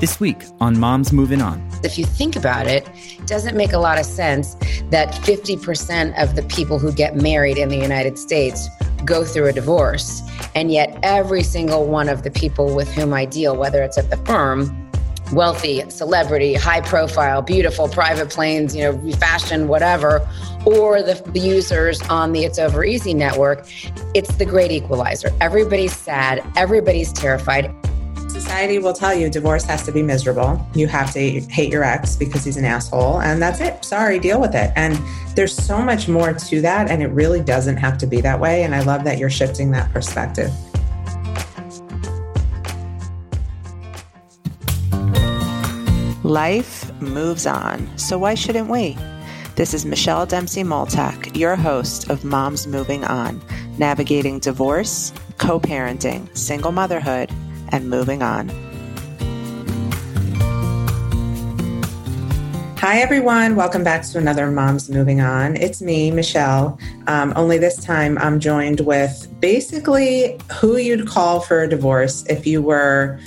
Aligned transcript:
This 0.00 0.20
week 0.20 0.44
on 0.60 0.78
Moms 0.78 1.10
Moving 1.10 1.40
On. 1.40 1.66
If 1.82 1.96
you 1.96 2.04
think 2.04 2.36
about 2.36 2.66
it, 2.66 2.86
it 3.18 3.26
doesn't 3.26 3.56
make 3.56 3.72
a 3.72 3.78
lot 3.78 3.98
of 3.98 4.04
sense 4.04 4.54
that 4.90 5.14
50% 5.14 6.22
of 6.22 6.36
the 6.36 6.42
people 6.42 6.78
who 6.78 6.92
get 6.92 7.16
married 7.16 7.56
in 7.56 7.70
the 7.70 7.78
United 7.78 8.18
States 8.18 8.68
go 9.06 9.24
through 9.24 9.46
a 9.46 9.54
divorce. 9.54 10.20
And 10.54 10.70
yet, 10.70 10.98
every 11.02 11.42
single 11.42 11.86
one 11.86 12.10
of 12.10 12.24
the 12.24 12.30
people 12.30 12.76
with 12.76 12.92
whom 12.92 13.14
I 13.14 13.24
deal, 13.24 13.56
whether 13.56 13.82
it's 13.82 13.96
at 13.96 14.10
the 14.10 14.18
firm, 14.18 14.86
wealthy, 15.32 15.88
celebrity, 15.88 16.52
high 16.52 16.82
profile, 16.82 17.40
beautiful, 17.40 17.88
private 17.88 18.28
planes, 18.28 18.76
you 18.76 18.82
know, 18.82 19.12
fashion, 19.12 19.66
whatever, 19.66 20.28
or 20.66 21.02
the, 21.02 21.14
the, 21.32 21.40
users 21.40 22.02
on 22.02 22.32
the 22.32 22.44
It's 22.44 22.58
Over 22.58 22.84
Easy 22.84 23.14
network, 23.14 23.66
it's 24.14 24.34
the 24.36 24.44
great 24.44 24.70
equalizer. 24.70 25.30
Everybody's 25.40 25.96
sad, 25.96 26.44
everybody's 26.54 27.14
terrified. 27.14 27.74
Society 28.46 28.78
will 28.78 28.92
tell 28.92 29.12
you 29.12 29.28
divorce 29.28 29.64
has 29.64 29.82
to 29.82 29.90
be 29.90 30.04
miserable. 30.04 30.64
You 30.72 30.86
have 30.86 31.12
to 31.14 31.40
hate 31.40 31.72
your 31.72 31.82
ex 31.82 32.14
because 32.14 32.44
he's 32.44 32.56
an 32.56 32.64
asshole, 32.64 33.20
and 33.20 33.42
that's 33.42 33.60
it. 33.60 33.84
Sorry, 33.84 34.20
deal 34.20 34.40
with 34.40 34.54
it. 34.54 34.70
And 34.76 34.96
there's 35.34 35.52
so 35.52 35.82
much 35.82 36.06
more 36.06 36.32
to 36.32 36.60
that, 36.60 36.88
and 36.88 37.02
it 37.02 37.08
really 37.08 37.40
doesn't 37.42 37.76
have 37.76 37.98
to 37.98 38.06
be 38.06 38.20
that 38.20 38.38
way. 38.38 38.62
And 38.62 38.72
I 38.72 38.82
love 38.82 39.02
that 39.02 39.18
you're 39.18 39.30
shifting 39.30 39.72
that 39.72 39.92
perspective. 39.92 40.52
Life 46.24 46.92
moves 47.02 47.46
on, 47.46 47.98
so 47.98 48.16
why 48.16 48.34
shouldn't 48.34 48.68
we? 48.68 48.96
This 49.56 49.74
is 49.74 49.84
Michelle 49.84 50.24
Dempsey 50.24 50.62
Multack, 50.62 51.36
your 51.36 51.56
host 51.56 52.10
of 52.10 52.24
Moms 52.24 52.68
Moving 52.68 53.04
On, 53.04 53.42
navigating 53.76 54.38
divorce, 54.38 55.12
co 55.36 55.58
parenting, 55.58 56.34
single 56.36 56.70
motherhood, 56.70 57.32
and 57.72 57.88
moving 57.90 58.22
on. 58.22 58.50
Hi, 62.78 62.98
everyone. 62.98 63.56
Welcome 63.56 63.82
back 63.82 64.02
to 64.08 64.18
another 64.18 64.50
Moms 64.50 64.88
Moving 64.88 65.20
On. 65.20 65.56
It's 65.56 65.82
me, 65.82 66.10
Michelle. 66.10 66.78
Um, 67.08 67.32
only 67.34 67.58
this 67.58 67.82
time 67.82 68.16
I'm 68.18 68.38
joined 68.38 68.80
with 68.80 69.28
basically 69.40 70.38
who 70.60 70.76
you'd 70.76 71.08
call 71.08 71.40
for 71.40 71.62
a 71.62 71.68
divorce 71.68 72.24
if 72.28 72.46
you 72.46 72.62
were 72.62 73.18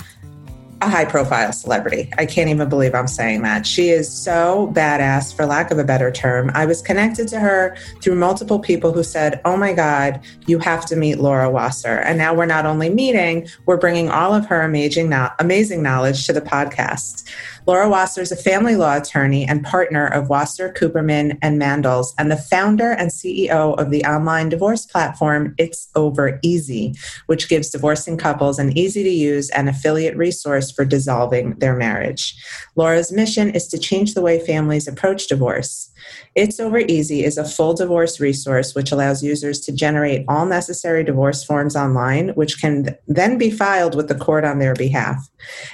a 0.82 0.88
high 0.88 1.04
profile 1.04 1.52
celebrity. 1.52 2.10
I 2.16 2.24
can't 2.26 2.48
even 2.48 2.68
believe 2.68 2.94
I'm 2.94 3.06
saying 3.06 3.42
that. 3.42 3.66
She 3.66 3.90
is 3.90 4.10
so 4.10 4.72
badass, 4.74 5.34
for 5.34 5.44
lack 5.44 5.70
of 5.70 5.78
a 5.78 5.84
better 5.84 6.10
term. 6.10 6.50
I 6.54 6.64
was 6.64 6.80
connected 6.80 7.28
to 7.28 7.40
her 7.40 7.76
through 8.02 8.14
multiple 8.14 8.58
people 8.58 8.92
who 8.92 9.02
said, 9.02 9.40
Oh 9.44 9.56
my 9.56 9.72
God, 9.72 10.20
you 10.46 10.58
have 10.58 10.86
to 10.86 10.96
meet 10.96 11.18
Laura 11.18 11.50
Wasser. 11.50 11.98
And 11.98 12.16
now 12.16 12.34
we're 12.34 12.46
not 12.46 12.64
only 12.64 12.88
meeting, 12.88 13.46
we're 13.66 13.76
bringing 13.76 14.08
all 14.08 14.34
of 14.34 14.46
her 14.46 14.62
amazing, 14.62 15.12
amazing 15.38 15.82
knowledge 15.82 16.26
to 16.26 16.32
the 16.32 16.40
podcast. 16.40 17.28
Laura 17.66 17.88
Wasser 17.88 18.22
is 18.22 18.32
a 18.32 18.36
family 18.36 18.74
law 18.74 18.96
attorney 18.96 19.46
and 19.46 19.62
partner 19.64 20.06
of 20.06 20.28
Wasser, 20.28 20.72
Cooperman, 20.72 21.38
and 21.42 21.58
Mandles, 21.60 22.14
and 22.18 22.30
the 22.30 22.36
founder 22.36 22.92
and 22.92 23.10
CEO 23.10 23.78
of 23.78 23.90
the 23.90 24.04
online 24.04 24.48
divorce 24.48 24.86
platform 24.86 25.54
It's 25.58 25.88
Over 25.94 26.38
Easy, 26.42 26.94
which 27.26 27.48
gives 27.48 27.70
divorcing 27.70 28.16
couples 28.16 28.58
an 28.58 28.76
easy 28.76 29.02
to 29.02 29.10
use 29.10 29.50
and 29.50 29.68
affiliate 29.68 30.16
resource 30.16 30.70
for 30.70 30.84
dissolving 30.84 31.54
their 31.58 31.76
marriage. 31.76 32.34
Laura's 32.76 33.12
mission 33.12 33.50
is 33.50 33.68
to 33.68 33.78
change 33.78 34.14
the 34.14 34.22
way 34.22 34.44
families 34.44 34.88
approach 34.88 35.26
divorce. 35.26 35.90
It's 36.34 36.58
Over 36.58 36.78
Easy 36.78 37.24
is 37.24 37.36
a 37.36 37.44
full 37.44 37.74
divorce 37.74 38.20
resource 38.20 38.74
which 38.74 38.90
allows 38.90 39.22
users 39.22 39.60
to 39.60 39.72
generate 39.72 40.24
all 40.28 40.46
necessary 40.46 41.04
divorce 41.04 41.44
forms 41.44 41.76
online, 41.76 42.30
which 42.30 42.60
can 42.60 42.96
then 43.06 43.36
be 43.36 43.50
filed 43.50 43.94
with 43.94 44.08
the 44.08 44.14
court 44.14 44.44
on 44.44 44.58
their 44.58 44.74
behalf. 44.74 45.28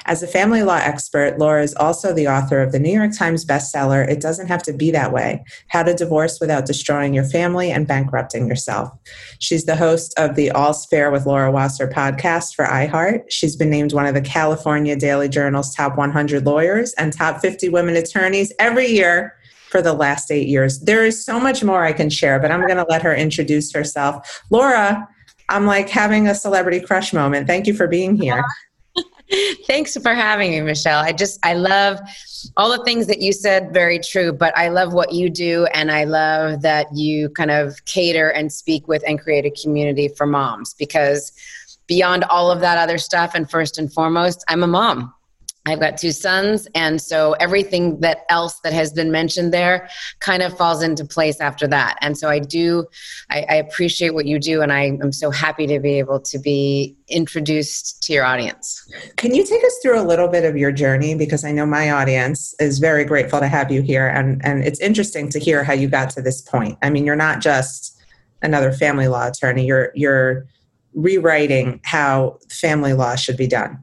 As 0.07 0.23
a 0.23 0.27
family 0.27 0.63
law 0.63 0.77
expert, 0.77 1.39
Laura 1.39 1.63
is 1.63 1.76
also 1.77 2.13
the 2.13 2.29
author 2.29 2.61
of 2.61 2.73
the 2.73 2.79
New 2.79 2.93
York 2.93 3.17
Times 3.17 3.45
bestseller, 3.45 4.09
It 4.09 4.21
Doesn't 4.21 4.49
Have 4.49 4.63
to 4.65 4.73
Be 4.73 4.91
That 4.91 5.13
Way 5.13 5.45
How 5.69 5.83
to 5.83 5.95
Divorce 5.95 6.41
Without 6.41 6.67
Destroying 6.67 7.15
Your 7.15 7.25
Family 7.25 7.71
and 7.71 7.87
Bankrupting 7.87 8.49
Yourself. 8.49 8.91
She's 9.39 9.65
the 9.65 9.77
host 9.77 10.13
of 10.19 10.35
the 10.35 10.51
All's 10.53 10.87
Fair 10.87 11.11
with 11.11 11.27
Laura 11.27 11.51
Wasser 11.51 11.89
podcast 11.89 12.55
for 12.55 12.65
iHeart. 12.65 13.31
She's 13.31 13.57
been 13.57 13.71
named 13.71 13.93
one 13.93 14.07
of 14.07 14.15
the 14.15 14.21
California 14.21 14.97
Daily 14.97 15.29
Journal's 15.29 15.75
top 15.75 15.97
100 15.97 16.45
lawyers 16.45 16.93
and 16.95 17.13
top 17.13 17.41
50 17.41 17.69
women 17.69 17.97
attorneys 17.97 18.53
every 18.59 18.87
year 18.87 19.35
for 19.71 19.83
the 19.83 19.93
last 19.93 20.31
eight 20.31 20.49
years. 20.49 20.81
There 20.81 21.05
is 21.05 21.25
so 21.25 21.39
much 21.39 21.63
more 21.63 21.85
I 21.85 21.93
can 21.93 22.11
share, 22.11 22.39
but 22.39 22.51
I'm 22.51 22.63
going 22.63 22.77
to 22.77 22.87
let 22.89 23.03
her 23.03 23.15
introduce 23.15 23.73
herself. 23.73 24.43
Laura, 24.51 25.07
I'm 25.49 25.67
like 25.67 25.89
having 25.89 26.27
a 26.29 26.35
celebrity 26.35 26.81
crush 26.81 27.13
moment. 27.13 27.47
Thank 27.47 27.67
you 27.67 27.75
for 27.75 27.87
being 27.87 28.17
here. 28.17 28.45
Thanks 29.67 29.97
for 29.97 30.15
having 30.15 30.51
me, 30.51 30.61
Michelle. 30.61 31.03
I 31.03 31.13
just, 31.13 31.39
I 31.45 31.55
love 31.55 31.99
all 32.57 32.71
the 32.71 32.85
things 32.85 33.07
that 33.09 33.21
you 33.21 33.33
said, 33.33 33.73
very 33.73 33.99
true, 33.99 34.33
but 34.33 34.57
I 34.57 34.69
love 34.69 34.93
what 34.93 35.13
you 35.13 35.29
do. 35.29 35.67
And 35.75 35.91
I 35.91 36.05
love 36.05 36.63
that 36.63 36.87
you 36.95 37.29
kind 37.31 37.51
of 37.51 37.85
cater 37.85 38.29
and 38.29 38.53
speak 38.53 38.87
with 38.87 39.03
and 39.07 39.21
create 39.21 39.45
a 39.45 39.51
community 39.51 40.09
for 40.09 40.27
moms 40.27 40.75
because 40.75 41.33
beyond 41.87 42.25
all 42.25 42.51
of 42.51 42.61
that 42.61 42.79
other 42.79 42.99
stuff, 42.99 43.35
and 43.35 43.51
first 43.51 43.79
and 43.79 43.93
foremost, 43.93 44.45
I'm 44.49 44.63
a 44.63 44.67
mom. 44.67 45.13
I've 45.67 45.81
got 45.81 45.99
two 45.99 46.13
sons, 46.13 46.69
and 46.77 47.03
so 47.03 47.33
everything 47.35 47.99
that 48.01 48.19
else 48.29 48.61
that 48.61 48.73
has 48.73 48.93
been 48.93 49.11
mentioned 49.11 49.53
there 49.53 49.89
kind 50.21 50.43
of 50.43 50.57
falls 50.57 50.81
into 50.81 51.05
place 51.05 51.41
after 51.41 51.67
that. 51.67 51.99
And 52.01 52.17
so 52.17 52.29
I 52.29 52.39
do, 52.39 52.87
I, 53.31 53.45
I, 53.49 53.55
appreciate 53.57 54.15
what 54.15 54.27
you 54.27 54.39
do, 54.39 54.63
and 54.63 54.73
I 54.73 54.97
am 55.03 55.13
so 55.13 55.33
happy 55.33 55.67
to 55.67 55.81
be 55.81 55.99
able 55.99 56.21
to 56.21 56.39
be 56.39 56.97
introduced 57.09 58.01
to 58.05 58.13
your 58.13 58.25
audience. 58.25 58.89
Can 59.17 59.35
you 59.35 59.45
take 59.45 59.65
us 59.65 59.79
through 59.83 60.01
a 60.01 60.07
little 60.07 60.29
bit 60.29 60.45
of 60.45 60.57
your 60.57 60.71
journey? 60.71 61.17
Because 61.17 61.45
I 61.45 61.51
know 61.51 61.67
my 61.67 61.91
audience 61.91 62.55
is 62.61 62.79
very 62.79 63.05
grateful 63.05 63.41
to 63.41 63.49
have 63.49 63.73
you 63.73 63.83
here, 63.83 64.07
and 64.07 64.41
and 64.45 64.63
it's 64.63 64.81
interesting 64.81 65.29
to 65.31 65.41
hear 65.41 65.65
how 65.65 65.73
you 65.73 65.89
got 65.89 66.11
to 66.11 66.23
this 66.23 66.41
point. 66.41 66.79
I 66.83 66.91
mean, 66.91 67.05
you're 67.05 67.17
not 67.17 67.41
just 67.41 68.01
another 68.41 68.71
family 68.71 69.09
law 69.09 69.27
attorney; 69.27 69.67
you're 69.67 69.91
you're 69.97 70.47
rewriting 70.95 71.81
how 71.85 72.39
family 72.49 72.93
law 72.93 73.17
should 73.17 73.37
be 73.37 73.47
done. 73.47 73.79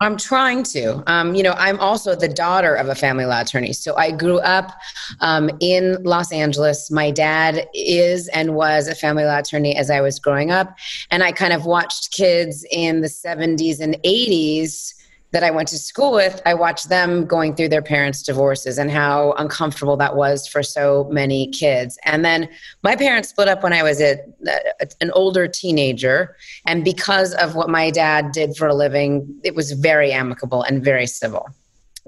I'm 0.00 0.16
trying 0.16 0.64
to. 0.64 1.02
Um, 1.10 1.34
you 1.34 1.42
know, 1.42 1.54
I'm 1.56 1.78
also 1.78 2.14
the 2.14 2.28
daughter 2.28 2.74
of 2.74 2.88
a 2.88 2.94
family 2.94 3.24
law 3.26 3.40
attorney. 3.40 3.72
So 3.72 3.96
I 3.96 4.10
grew 4.10 4.38
up 4.40 4.72
um, 5.20 5.50
in 5.60 6.02
Los 6.02 6.32
Angeles. 6.32 6.90
My 6.90 7.10
dad 7.10 7.68
is 7.74 8.28
and 8.28 8.54
was 8.54 8.88
a 8.88 8.94
family 8.94 9.24
law 9.24 9.38
attorney 9.38 9.76
as 9.76 9.90
I 9.90 10.00
was 10.00 10.18
growing 10.18 10.50
up. 10.50 10.76
And 11.10 11.22
I 11.22 11.32
kind 11.32 11.52
of 11.52 11.64
watched 11.64 12.12
kids 12.12 12.66
in 12.70 13.02
the 13.02 13.08
70s 13.08 13.80
and 13.80 13.94
80s 14.02 14.93
that 15.34 15.42
I 15.42 15.50
went 15.50 15.66
to 15.68 15.78
school 15.78 16.12
with, 16.12 16.40
I 16.46 16.54
watched 16.54 16.88
them 16.88 17.26
going 17.26 17.56
through 17.56 17.68
their 17.68 17.82
parents' 17.82 18.22
divorces 18.22 18.78
and 18.78 18.88
how 18.88 19.32
uncomfortable 19.32 19.96
that 19.96 20.14
was 20.14 20.46
for 20.46 20.62
so 20.62 21.08
many 21.10 21.48
kids. 21.50 21.98
And 22.04 22.24
then 22.24 22.48
my 22.84 22.94
parents 22.94 23.30
split 23.30 23.48
up 23.48 23.64
when 23.64 23.72
I 23.72 23.82
was 23.82 24.00
a, 24.00 24.16
a, 24.46 24.86
an 25.00 25.10
older 25.10 25.48
teenager. 25.48 26.36
And 26.66 26.84
because 26.84 27.34
of 27.34 27.56
what 27.56 27.68
my 27.68 27.90
dad 27.90 28.30
did 28.30 28.56
for 28.56 28.68
a 28.68 28.74
living, 28.74 29.40
it 29.42 29.56
was 29.56 29.72
very 29.72 30.12
amicable 30.12 30.62
and 30.62 30.84
very 30.84 31.08
civil. 31.08 31.48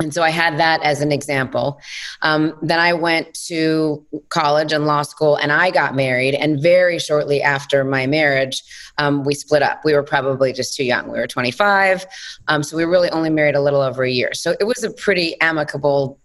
And 0.01 0.13
so 0.13 0.23
I 0.23 0.31
had 0.31 0.59
that 0.59 0.83
as 0.83 1.01
an 1.01 1.11
example. 1.11 1.81
Um, 2.23 2.59
then 2.61 2.79
I 2.79 2.93
went 2.93 3.33
to 3.47 4.05
college 4.29 4.73
and 4.73 4.85
law 4.87 5.03
school 5.03 5.37
and 5.37 5.51
I 5.51 5.71
got 5.71 5.95
married. 5.95 6.35
And 6.35 6.61
very 6.61 6.99
shortly 6.99 7.41
after 7.41 7.83
my 7.83 8.07
marriage, 8.07 8.63
um, 8.99 9.25
we 9.25 9.35
split 9.35 9.63
up. 9.63 9.85
We 9.85 9.95
were 9.95 10.03
probably 10.03 10.53
just 10.53 10.75
too 10.75 10.85
young. 10.85 11.11
We 11.11 11.19
were 11.19 11.27
25. 11.27 12.07
Um, 12.49 12.63
so 12.63 12.77
we 12.77 12.85
really 12.85 13.11
only 13.11 13.31
married 13.31 13.55
a 13.55 13.61
little 13.61 13.81
over 13.81 14.05
a 14.05 14.11
year. 14.11 14.35
So 14.35 14.55
it 14.61 14.65
was 14.65 14.85
a 14.85 14.91
pretty 14.91 15.41
amicable 15.41 16.21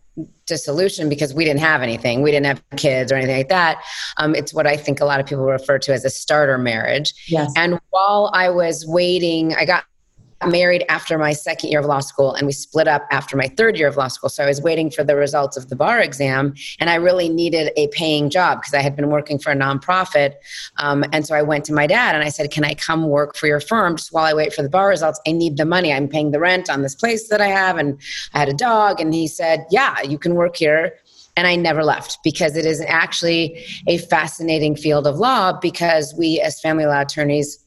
dissolution 0.46 1.08
because 1.08 1.34
we 1.34 1.46
didn't 1.46 1.62
have 1.62 1.82
anything. 1.82 2.22
We 2.22 2.32
didn't 2.32 2.48
have 2.48 2.62
kids 2.76 3.12
or 3.12 3.16
anything 3.16 3.38
like 3.38 3.50
that. 3.50 3.82
Um, 4.18 4.36
it's 4.36 4.54
what 4.54 4.68
I 4.68 4.76
think 4.76 5.00
a 5.00 5.06
lot 5.06 5.22
of 5.22 5.26
people 5.26 5.46
refer 5.46 5.80
to 5.80 5.94
as 5.94 6.04
a 6.04 6.10
starter 6.10 6.58
marriage. 6.58 7.14
Yes. 7.28 7.54
And 7.56 7.80
while 7.92 8.30
I 8.34 8.50
was 8.50 8.86
waiting, 8.86 9.56
I 9.56 9.64
got 9.64 9.86
married 10.48 10.84
after 10.90 11.18
my 11.18 11.34
second 11.34 11.70
year 11.70 11.80
of 11.80 11.86
law 11.86 12.00
school 12.00 12.34
and 12.34 12.48
we 12.48 12.54
split 12.54 12.88
up 12.88 13.08
after 13.12 13.38
my 13.38 13.48
third 13.48 13.78
year 13.78 13.88
of 13.88 13.98
law 13.98 14.08
school. 14.08 14.30
So 14.30 14.44
I 14.44 14.48
was 14.48 14.62
waiting 14.62 14.90
for 14.90 15.04
the 15.04 15.16
results 15.16 15.58
of 15.58 15.70
the 15.70 15.76
bar 15.76 16.00
exam 16.00 16.54
and 16.80 16.90
I 16.90 16.96
really 16.96 17.30
needed 17.30 17.72
a 17.78 17.88
paying 17.90 18.30
job 18.30 18.60
because 18.60 18.74
I 18.74 18.82
had 18.82 18.96
been 18.96 19.10
working 19.10 19.40
for 19.40 19.52
a 19.52 19.56
nonprofit. 19.56 20.34
Um, 20.78 21.06
and 21.12 21.26
so 21.26 21.36
I 21.36 21.42
went 21.42 21.66
to 21.66 21.74
my 21.74 21.88
dad 21.88 22.16
and 22.16 22.24
I 22.24 22.30
said, 22.30 22.52
Can 22.52 22.64
I 22.64 22.74
come 22.74 23.08
work 23.08 23.36
for 23.36 23.48
your 23.48 23.60
firm 23.60 23.98
just 23.98 24.14
while 24.14 24.26
I 24.26 24.34
wait 24.34 24.54
for 24.54 24.62
the 24.62 24.70
bar 24.70 24.90
results? 24.90 25.20
I 25.28 25.32
need 25.32 25.58
the 25.58 25.66
money. 25.66 25.94
I'm 25.94 26.08
paying 26.08 26.32
the 26.32 26.40
rent 26.40 26.70
on 26.70 26.82
this 26.82 26.96
place 26.96 27.30
that 27.30 27.42
I 27.42 27.48
have 27.48 27.78
and 27.78 28.00
I 28.34 28.40
had 28.40 28.50
a 28.50 28.54
dog. 28.54 29.00
And 29.00 29.14
he 29.14 29.28
said, 29.28 29.66
Yeah, 29.70 30.02
you 30.02 30.18
can 30.18 30.36
work 30.36 30.56
here 30.56 30.94
and 31.38 31.48
I 31.48 31.56
never 31.56 31.84
left 31.84 32.20
because 32.24 32.58
it 32.58 32.66
is 32.66 32.82
actually 32.82 33.66
a 33.88 33.98
fascinating 33.98 34.76
field 34.76 35.08
of 35.08 35.18
law 35.18 35.54
because 35.54 36.14
we, 36.18 36.40
as 36.40 36.60
family 36.60 36.86
law 36.86 37.02
attorneys, 37.02 37.58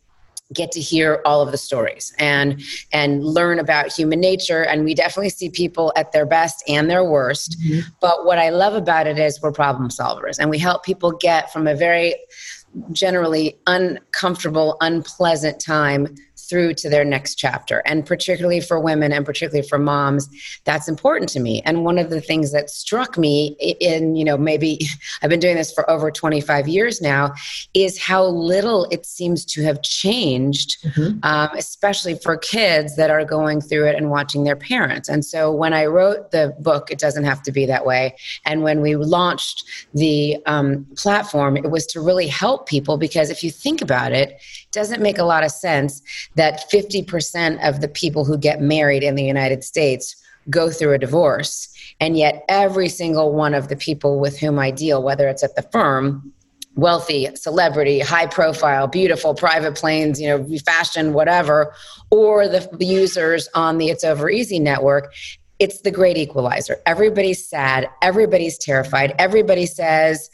get 0.52 0.70
to 0.72 0.80
hear 0.80 1.22
all 1.24 1.40
of 1.40 1.50
the 1.52 1.58
stories 1.58 2.12
and 2.18 2.60
and 2.92 3.24
learn 3.24 3.58
about 3.58 3.90
human 3.90 4.20
nature 4.20 4.62
and 4.64 4.84
we 4.84 4.94
definitely 4.94 5.30
see 5.30 5.48
people 5.48 5.92
at 5.96 6.12
their 6.12 6.26
best 6.26 6.62
and 6.68 6.90
their 6.90 7.02
worst 7.02 7.56
mm-hmm. 7.62 7.80
but 8.00 8.26
what 8.26 8.38
i 8.38 8.50
love 8.50 8.74
about 8.74 9.06
it 9.06 9.18
is 9.18 9.40
we're 9.40 9.50
problem 9.50 9.88
solvers 9.88 10.38
and 10.38 10.50
we 10.50 10.58
help 10.58 10.84
people 10.84 11.12
get 11.12 11.50
from 11.50 11.66
a 11.66 11.74
very 11.74 12.14
generally 12.92 13.56
uncomfortable 13.66 14.76
unpleasant 14.80 15.58
time 15.60 16.14
through 16.48 16.74
to 16.74 16.88
their 16.88 17.04
next 17.04 17.36
chapter. 17.36 17.82
And 17.86 18.04
particularly 18.06 18.60
for 18.60 18.78
women 18.80 19.12
and 19.12 19.24
particularly 19.24 19.66
for 19.66 19.78
moms, 19.78 20.28
that's 20.64 20.88
important 20.88 21.28
to 21.30 21.40
me. 21.40 21.62
And 21.64 21.84
one 21.84 21.98
of 21.98 22.10
the 22.10 22.20
things 22.20 22.52
that 22.52 22.70
struck 22.70 23.16
me 23.18 23.56
in, 23.58 24.16
you 24.16 24.24
know, 24.24 24.36
maybe 24.36 24.86
I've 25.22 25.30
been 25.30 25.40
doing 25.40 25.56
this 25.56 25.72
for 25.72 25.88
over 25.90 26.10
25 26.10 26.68
years 26.68 27.00
now, 27.00 27.32
is 27.74 28.00
how 28.00 28.24
little 28.24 28.86
it 28.90 29.06
seems 29.06 29.44
to 29.46 29.62
have 29.62 29.82
changed, 29.82 30.82
mm-hmm. 30.82 31.18
um, 31.22 31.50
especially 31.56 32.14
for 32.16 32.36
kids 32.36 32.96
that 32.96 33.10
are 33.10 33.24
going 33.24 33.60
through 33.60 33.86
it 33.86 33.96
and 33.96 34.10
watching 34.10 34.44
their 34.44 34.56
parents. 34.56 35.08
And 35.08 35.24
so 35.24 35.52
when 35.52 35.72
I 35.72 35.86
wrote 35.86 36.30
the 36.30 36.54
book, 36.60 36.90
It 36.90 36.98
Doesn't 36.98 37.24
Have 37.24 37.42
to 37.42 37.52
Be 37.52 37.66
That 37.66 37.86
Way, 37.86 38.16
and 38.44 38.62
when 38.62 38.80
we 38.80 38.96
launched 38.96 39.64
the 39.94 40.38
um, 40.46 40.86
platform, 40.96 41.56
it 41.56 41.70
was 41.70 41.86
to 41.86 42.00
really 42.00 42.26
help 42.26 42.68
people 42.68 42.96
because 42.96 43.30
if 43.30 43.42
you 43.42 43.50
think 43.50 43.80
about 43.82 44.12
it, 44.12 44.24
it 44.24 44.40
doesn't 44.74 45.00
make 45.00 45.18
a 45.18 45.24
lot 45.24 45.44
of 45.44 45.50
sense 45.50 46.02
that 46.34 46.70
50% 46.70 47.66
of 47.66 47.80
the 47.80 47.88
people 47.88 48.24
who 48.24 48.36
get 48.36 48.60
married 48.60 49.02
in 49.02 49.14
the 49.14 49.24
United 49.24 49.64
States 49.64 50.16
go 50.50 50.70
through 50.70 50.92
a 50.92 50.98
divorce. 50.98 51.68
And 52.00 52.16
yet, 52.16 52.44
every 52.48 52.88
single 52.88 53.32
one 53.32 53.54
of 53.54 53.68
the 53.68 53.76
people 53.76 54.20
with 54.20 54.38
whom 54.38 54.58
I 54.58 54.70
deal, 54.70 55.02
whether 55.02 55.28
it's 55.28 55.42
at 55.42 55.56
the 55.56 55.62
firm, 55.62 56.32
wealthy, 56.74 57.28
celebrity, 57.36 58.00
high 58.00 58.26
profile, 58.26 58.86
beautiful, 58.86 59.34
private 59.34 59.76
planes, 59.76 60.20
you 60.20 60.28
know, 60.28 60.58
fashion, 60.66 61.12
whatever, 61.12 61.72
or 62.10 62.48
the 62.48 62.68
users 62.80 63.48
on 63.54 63.78
the 63.78 63.88
It's 63.88 64.04
Over 64.04 64.28
Easy 64.28 64.58
network, 64.58 65.14
it's 65.60 65.82
the 65.82 65.90
great 65.90 66.16
equalizer. 66.16 66.78
Everybody's 66.84 67.48
sad, 67.48 67.88
everybody's 68.02 68.58
terrified, 68.58 69.14
everybody 69.18 69.66
says, 69.66 70.28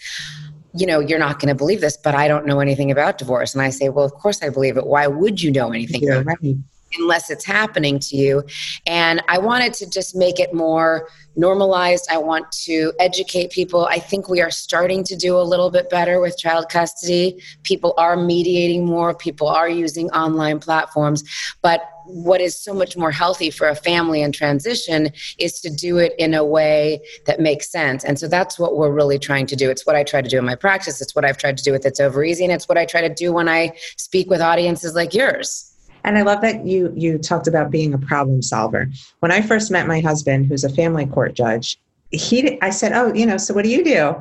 you 0.74 0.86
know, 0.86 1.00
you're 1.00 1.18
not 1.18 1.38
going 1.40 1.48
to 1.48 1.54
believe 1.54 1.80
this, 1.80 1.96
but 1.96 2.14
I 2.14 2.28
don't 2.28 2.46
know 2.46 2.60
anything 2.60 2.90
about 2.90 3.18
divorce. 3.18 3.54
And 3.54 3.62
I 3.62 3.70
say, 3.70 3.88
well, 3.88 4.04
of 4.04 4.12
course 4.12 4.42
I 4.42 4.48
believe 4.48 4.76
it. 4.76 4.86
Why 4.86 5.06
would 5.06 5.42
you 5.42 5.50
know 5.50 5.72
anything 5.72 6.02
yeah. 6.02 6.16
about 6.16 6.38
it? 6.42 6.56
Unless 6.98 7.30
it's 7.30 7.44
happening 7.44 8.00
to 8.00 8.16
you. 8.16 8.42
And 8.84 9.22
I 9.28 9.38
wanted 9.38 9.74
to 9.74 9.88
just 9.88 10.16
make 10.16 10.40
it 10.40 10.52
more 10.52 11.08
normalized. 11.36 12.08
I 12.10 12.18
want 12.18 12.50
to 12.64 12.92
educate 12.98 13.52
people. 13.52 13.86
I 13.86 14.00
think 14.00 14.28
we 14.28 14.40
are 14.40 14.50
starting 14.50 15.04
to 15.04 15.14
do 15.14 15.36
a 15.38 15.42
little 15.42 15.70
bit 15.70 15.88
better 15.88 16.20
with 16.20 16.36
child 16.36 16.68
custody. 16.68 17.40
People 17.62 17.94
are 17.96 18.16
mediating 18.16 18.86
more, 18.86 19.14
people 19.14 19.46
are 19.46 19.68
using 19.68 20.10
online 20.10 20.58
platforms. 20.58 21.22
But 21.62 21.88
what 22.10 22.40
is 22.40 22.56
so 22.56 22.74
much 22.74 22.96
more 22.96 23.10
healthy 23.10 23.50
for 23.50 23.68
a 23.68 23.74
family 23.74 24.22
in 24.22 24.32
transition 24.32 25.10
is 25.38 25.60
to 25.60 25.70
do 25.70 25.98
it 25.98 26.14
in 26.18 26.34
a 26.34 26.44
way 26.44 27.00
that 27.26 27.40
makes 27.40 27.70
sense. 27.70 28.04
And 28.04 28.18
so 28.18 28.28
that's 28.28 28.58
what 28.58 28.76
we're 28.76 28.90
really 28.90 29.18
trying 29.18 29.46
to 29.46 29.56
do. 29.56 29.70
It's 29.70 29.86
what 29.86 29.96
I 29.96 30.04
try 30.04 30.20
to 30.22 30.28
do 30.28 30.38
in 30.38 30.44
my 30.44 30.54
practice. 30.54 31.00
It's 31.00 31.14
what 31.14 31.24
I've 31.24 31.38
tried 31.38 31.56
to 31.58 31.64
do 31.64 31.72
with 31.72 31.86
It's 31.86 32.00
Over 32.00 32.24
Easy. 32.24 32.44
And 32.44 32.52
it's 32.52 32.68
what 32.68 32.78
I 32.78 32.84
try 32.84 33.00
to 33.00 33.14
do 33.14 33.32
when 33.32 33.48
I 33.48 33.72
speak 33.96 34.28
with 34.28 34.40
audiences 34.40 34.94
like 34.94 35.14
yours. 35.14 35.66
And 36.04 36.16
I 36.16 36.22
love 36.22 36.40
that 36.40 36.66
you 36.66 36.92
you 36.96 37.18
talked 37.18 37.46
about 37.46 37.70
being 37.70 37.92
a 37.92 37.98
problem 37.98 38.42
solver. 38.42 38.88
When 39.18 39.30
I 39.30 39.42
first 39.42 39.70
met 39.70 39.86
my 39.86 40.00
husband, 40.00 40.46
who's 40.46 40.64
a 40.64 40.70
family 40.70 41.06
court 41.06 41.34
judge, 41.34 41.78
he 42.10 42.58
I 42.62 42.70
said, 42.70 42.92
"Oh, 42.92 43.12
you 43.12 43.26
know, 43.26 43.36
so 43.36 43.52
what 43.52 43.64
do 43.64 43.70
you 43.70 43.84
do?" 43.84 44.16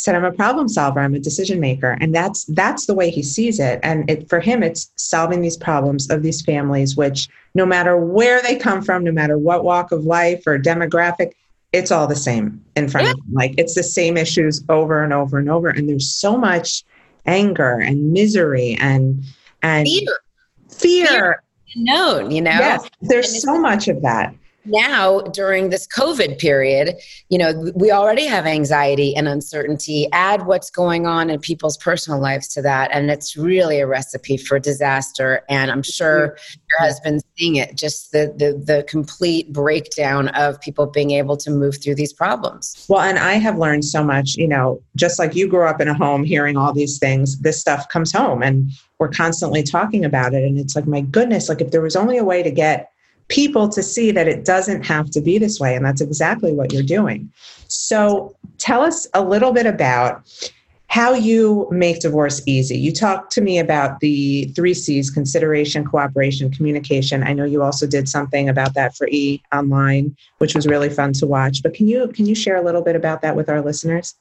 Said 0.00 0.14
i'm 0.14 0.24
a 0.24 0.32
problem 0.32 0.68
solver. 0.68 1.00
I'm 1.00 1.14
a 1.14 1.20
decision 1.20 1.60
maker. 1.60 1.96
And 2.00 2.14
that's 2.14 2.44
that's 2.46 2.86
the 2.86 2.94
way 2.94 3.10
he 3.10 3.22
sees 3.22 3.60
it. 3.60 3.80
And 3.82 4.08
it, 4.10 4.28
for 4.28 4.40
him 4.40 4.62
it's 4.62 4.90
solving 4.96 5.40
these 5.40 5.56
problems 5.56 6.10
of 6.10 6.22
these 6.22 6.42
families 6.42 6.96
which 6.96 7.28
no 7.54 7.66
matter 7.66 7.96
where 7.96 8.42
they 8.42 8.56
come 8.56 8.82
from 8.82 9.04
no 9.04 9.12
matter 9.12 9.38
what 9.38 9.64
walk 9.64 9.92
of 9.92 10.04
life 10.04 10.46
or 10.46 10.58
demographic 10.58 11.32
it's 11.72 11.90
all 11.90 12.06
the 12.06 12.16
same 12.16 12.64
in 12.76 12.88
front 12.88 13.06
yeah. 13.06 13.12
of 13.12 13.16
them. 13.18 13.32
Like 13.32 13.54
it's 13.56 13.74
the 13.74 13.82
same 13.82 14.16
issues 14.16 14.64
over 14.68 15.04
and 15.04 15.12
over 15.12 15.38
and 15.38 15.48
over. 15.48 15.68
And 15.68 15.88
there's 15.88 16.12
so 16.12 16.36
much 16.36 16.84
anger 17.26 17.78
and 17.78 18.12
misery 18.12 18.76
and 18.80 19.22
and 19.62 19.86
fear. 19.86 20.08
fear, 20.68 21.06
fear 21.06 21.42
known 21.76 22.30
you 22.30 22.42
know? 22.42 22.50
Yes. 22.50 22.88
There's 23.02 23.42
so 23.42 23.58
much 23.58 23.88
of 23.88 24.02
that 24.02 24.34
now 24.64 25.20
during 25.20 25.70
this 25.70 25.86
covid 25.86 26.38
period 26.38 26.94
you 27.28 27.38
know 27.38 27.70
we 27.74 27.90
already 27.90 28.26
have 28.26 28.46
anxiety 28.46 29.14
and 29.16 29.28
uncertainty. 29.28 30.08
Add 30.12 30.46
what's 30.46 30.70
going 30.70 31.06
on 31.06 31.30
in 31.30 31.40
people's 31.40 31.76
personal 31.76 32.20
lives 32.20 32.48
to 32.48 32.62
that 32.62 32.90
and 32.92 33.10
it's 33.10 33.36
really 33.36 33.80
a 33.80 33.86
recipe 33.86 34.36
for 34.36 34.58
disaster. 34.58 35.42
And 35.48 35.70
i'm 35.70 35.82
sure 35.82 36.28
mm-hmm. 36.28 36.60
your 36.70 36.88
husband's 36.88 37.24
seeing 37.36 37.56
it 37.56 37.76
just 37.76 38.12
the, 38.12 38.34
the 38.36 38.62
the 38.72 38.84
complete 38.84 39.52
breakdown 39.52 40.28
of 40.28 40.60
people 40.60 40.86
being 40.86 41.12
able 41.12 41.36
to 41.38 41.50
move 41.50 41.82
through 41.82 41.94
these 41.94 42.12
problems. 42.12 42.86
Well 42.88 43.00
and 43.00 43.18
i 43.18 43.34
have 43.34 43.58
learned 43.58 43.84
so 43.84 44.04
much 44.04 44.34
you 44.36 44.48
know 44.48 44.82
just 44.96 45.18
like 45.18 45.34
you 45.34 45.48
grew 45.48 45.66
up 45.66 45.80
in 45.80 45.88
a 45.88 45.94
home 45.94 46.24
hearing 46.24 46.56
all 46.56 46.72
these 46.72 46.98
things 46.98 47.38
this 47.40 47.60
stuff 47.60 47.88
comes 47.88 48.12
home 48.12 48.42
and 48.42 48.70
we're 48.98 49.08
constantly 49.08 49.62
talking 49.62 50.04
about 50.04 50.34
it 50.34 50.44
and 50.44 50.58
it's 50.58 50.76
like 50.76 50.86
my 50.86 51.00
goodness 51.00 51.48
like 51.48 51.60
if 51.60 51.70
there 51.70 51.80
was 51.80 51.96
only 51.96 52.18
a 52.18 52.24
way 52.24 52.42
to 52.42 52.50
get 52.50 52.89
people 53.30 53.68
to 53.70 53.82
see 53.82 54.10
that 54.10 54.28
it 54.28 54.44
doesn't 54.44 54.84
have 54.84 55.10
to 55.10 55.20
be 55.20 55.38
this 55.38 55.58
way. 55.58 55.74
And 55.74 55.84
that's 55.84 56.02
exactly 56.02 56.52
what 56.52 56.72
you're 56.72 56.82
doing. 56.82 57.32
So 57.68 58.36
tell 58.58 58.82
us 58.82 59.06
a 59.14 59.22
little 59.22 59.52
bit 59.52 59.66
about 59.66 60.28
how 60.88 61.14
you 61.14 61.68
make 61.70 62.00
divorce 62.00 62.42
easy. 62.46 62.76
You 62.76 62.92
talked 62.92 63.30
to 63.32 63.40
me 63.40 63.60
about 63.60 64.00
the 64.00 64.46
three 64.56 64.74
C's 64.74 65.08
consideration, 65.08 65.84
cooperation, 65.84 66.50
communication. 66.50 67.22
I 67.22 67.32
know 67.32 67.44
you 67.44 67.62
also 67.62 67.86
did 67.86 68.08
something 68.08 68.48
about 68.48 68.74
that 68.74 68.96
for 68.96 69.06
E 69.06 69.40
online, 69.54 70.16
which 70.38 70.56
was 70.56 70.66
really 70.66 70.90
fun 70.90 71.12
to 71.14 71.26
watch. 71.28 71.62
But 71.62 71.74
can 71.74 71.86
you 71.86 72.08
can 72.08 72.26
you 72.26 72.34
share 72.34 72.56
a 72.56 72.62
little 72.62 72.82
bit 72.82 72.96
about 72.96 73.22
that 73.22 73.36
with 73.36 73.48
our 73.48 73.62
listeners? 73.62 74.16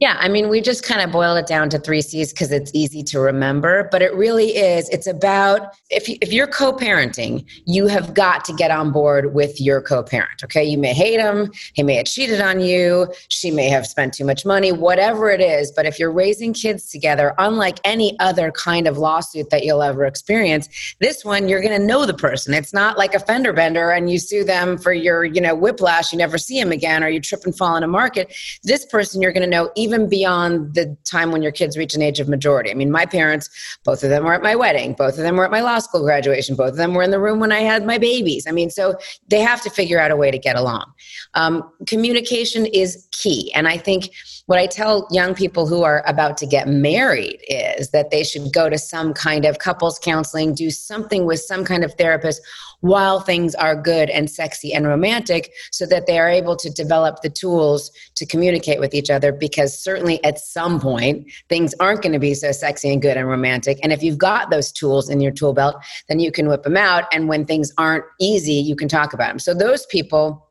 Yeah, 0.00 0.16
I 0.18 0.28
mean, 0.28 0.48
we 0.48 0.60
just 0.60 0.82
kind 0.82 1.00
of 1.00 1.12
boiled 1.12 1.38
it 1.38 1.46
down 1.46 1.70
to 1.70 1.78
three 1.78 2.02
C's 2.02 2.32
because 2.32 2.50
it's 2.50 2.72
easy 2.74 3.02
to 3.04 3.20
remember, 3.20 3.88
but 3.92 4.02
it 4.02 4.12
really 4.14 4.56
is. 4.56 4.88
It's 4.88 5.06
about 5.06 5.76
if, 5.88 6.08
you, 6.08 6.18
if 6.20 6.32
you're 6.32 6.48
co 6.48 6.72
parenting, 6.72 7.46
you 7.64 7.86
have 7.86 8.12
got 8.12 8.44
to 8.46 8.52
get 8.52 8.72
on 8.72 8.90
board 8.90 9.34
with 9.34 9.60
your 9.60 9.80
co 9.80 10.02
parent. 10.02 10.42
Okay. 10.42 10.64
You 10.64 10.78
may 10.78 10.92
hate 10.92 11.20
him, 11.20 11.52
he 11.74 11.84
may 11.84 11.94
have 11.94 12.06
cheated 12.06 12.40
on 12.40 12.58
you, 12.58 13.06
she 13.28 13.52
may 13.52 13.68
have 13.68 13.86
spent 13.86 14.14
too 14.14 14.24
much 14.24 14.44
money, 14.44 14.72
whatever 14.72 15.30
it 15.30 15.40
is. 15.40 15.70
But 15.70 15.86
if 15.86 15.98
you're 16.00 16.12
raising 16.12 16.52
kids 16.52 16.90
together, 16.90 17.32
unlike 17.38 17.78
any 17.84 18.18
other 18.18 18.50
kind 18.50 18.88
of 18.88 18.98
lawsuit 18.98 19.50
that 19.50 19.64
you'll 19.64 19.82
ever 19.82 20.04
experience, 20.06 20.68
this 21.00 21.24
one, 21.24 21.48
you're 21.48 21.62
going 21.62 21.80
to 21.80 21.86
know 21.86 22.04
the 22.04 22.14
person. 22.14 22.52
It's 22.52 22.74
not 22.74 22.98
like 22.98 23.14
a 23.14 23.20
fender 23.20 23.52
bender 23.52 23.90
and 23.90 24.10
you 24.10 24.18
sue 24.18 24.42
them 24.42 24.76
for 24.76 24.92
your, 24.92 25.24
you 25.24 25.40
know, 25.40 25.54
whiplash, 25.54 26.12
you 26.12 26.18
never 26.18 26.36
see 26.36 26.58
him 26.58 26.72
again, 26.72 27.04
or 27.04 27.08
you 27.08 27.20
trip 27.20 27.44
and 27.44 27.56
fall 27.56 27.76
in 27.76 27.84
a 27.84 27.88
market. 27.88 28.34
This 28.64 28.84
person, 28.84 29.22
you're 29.22 29.32
going 29.32 29.48
to 29.48 29.48
know 29.48 29.70
even 29.84 30.08
beyond 30.08 30.74
the 30.74 30.96
time 31.04 31.30
when 31.30 31.42
your 31.42 31.52
kids 31.52 31.76
reach 31.76 31.94
an 31.94 32.02
age 32.02 32.18
of 32.18 32.28
majority. 32.28 32.70
I 32.70 32.74
mean, 32.74 32.90
my 32.90 33.06
parents, 33.06 33.50
both 33.84 34.02
of 34.02 34.10
them 34.10 34.24
were 34.24 34.34
at 34.34 34.42
my 34.42 34.56
wedding, 34.56 34.94
both 34.94 35.16
of 35.18 35.24
them 35.24 35.36
were 35.36 35.44
at 35.44 35.50
my 35.50 35.60
law 35.60 35.78
school 35.78 36.02
graduation, 36.02 36.56
both 36.56 36.70
of 36.70 36.76
them 36.76 36.94
were 36.94 37.02
in 37.02 37.10
the 37.10 37.20
room 37.20 37.38
when 37.38 37.52
I 37.52 37.60
had 37.60 37.86
my 37.86 37.98
babies. 37.98 38.46
I 38.48 38.52
mean, 38.52 38.70
so 38.70 38.98
they 39.28 39.40
have 39.40 39.60
to 39.62 39.70
figure 39.70 40.00
out 40.00 40.10
a 40.10 40.16
way 40.16 40.30
to 40.30 40.38
get 40.38 40.56
along. 40.56 40.92
Um, 41.34 41.70
communication 41.86 42.66
is 42.66 43.06
key. 43.12 43.52
And 43.54 43.68
I 43.68 43.76
think 43.76 44.10
what 44.46 44.58
I 44.58 44.66
tell 44.66 45.08
young 45.10 45.34
people 45.34 45.66
who 45.66 45.82
are 45.84 46.02
about 46.06 46.36
to 46.38 46.46
get 46.46 46.68
married 46.68 47.40
is 47.48 47.90
that 47.90 48.10
they 48.10 48.22
should 48.22 48.52
go 48.52 48.68
to 48.68 48.76
some 48.76 49.14
kind 49.14 49.46
of 49.46 49.58
couples 49.58 49.98
counseling, 49.98 50.54
do 50.54 50.70
something 50.70 51.24
with 51.24 51.40
some 51.40 51.64
kind 51.64 51.82
of 51.82 51.94
therapist 51.94 52.42
while 52.80 53.20
things 53.20 53.54
are 53.54 53.74
good 53.74 54.10
and 54.10 54.30
sexy 54.30 54.74
and 54.74 54.86
romantic 54.86 55.54
so 55.72 55.86
that 55.86 56.06
they 56.06 56.18
are 56.18 56.28
able 56.28 56.54
to 56.54 56.68
develop 56.68 57.22
the 57.22 57.30
tools 57.30 57.90
to 58.14 58.26
communicate 58.26 58.78
with 58.78 58.92
each 58.92 59.08
other 59.08 59.32
because 59.32 59.78
certainly 59.78 60.22
at 60.22 60.38
some 60.38 60.78
point 60.78 61.26
things 61.48 61.74
aren't 61.80 62.02
going 62.02 62.12
to 62.12 62.18
be 62.18 62.34
so 62.34 62.52
sexy 62.52 62.92
and 62.92 63.00
good 63.00 63.16
and 63.16 63.26
romantic. 63.26 63.78
And 63.82 63.90
if 63.90 64.02
you've 64.02 64.18
got 64.18 64.50
those 64.50 64.70
tools 64.70 65.08
in 65.08 65.22
your 65.22 65.32
tool 65.32 65.54
belt 65.54 65.76
then 66.10 66.20
you 66.20 66.30
can 66.30 66.46
whip 66.46 66.64
them 66.64 66.76
out. 66.76 67.04
And 67.14 67.26
when 67.26 67.46
things 67.46 67.72
aren't 67.78 68.04
easy 68.20 68.52
you 68.52 68.76
can 68.76 68.88
talk 68.88 69.14
about 69.14 69.28
them 69.28 69.38
so 69.38 69.54
those 69.54 69.86
people 69.86 70.43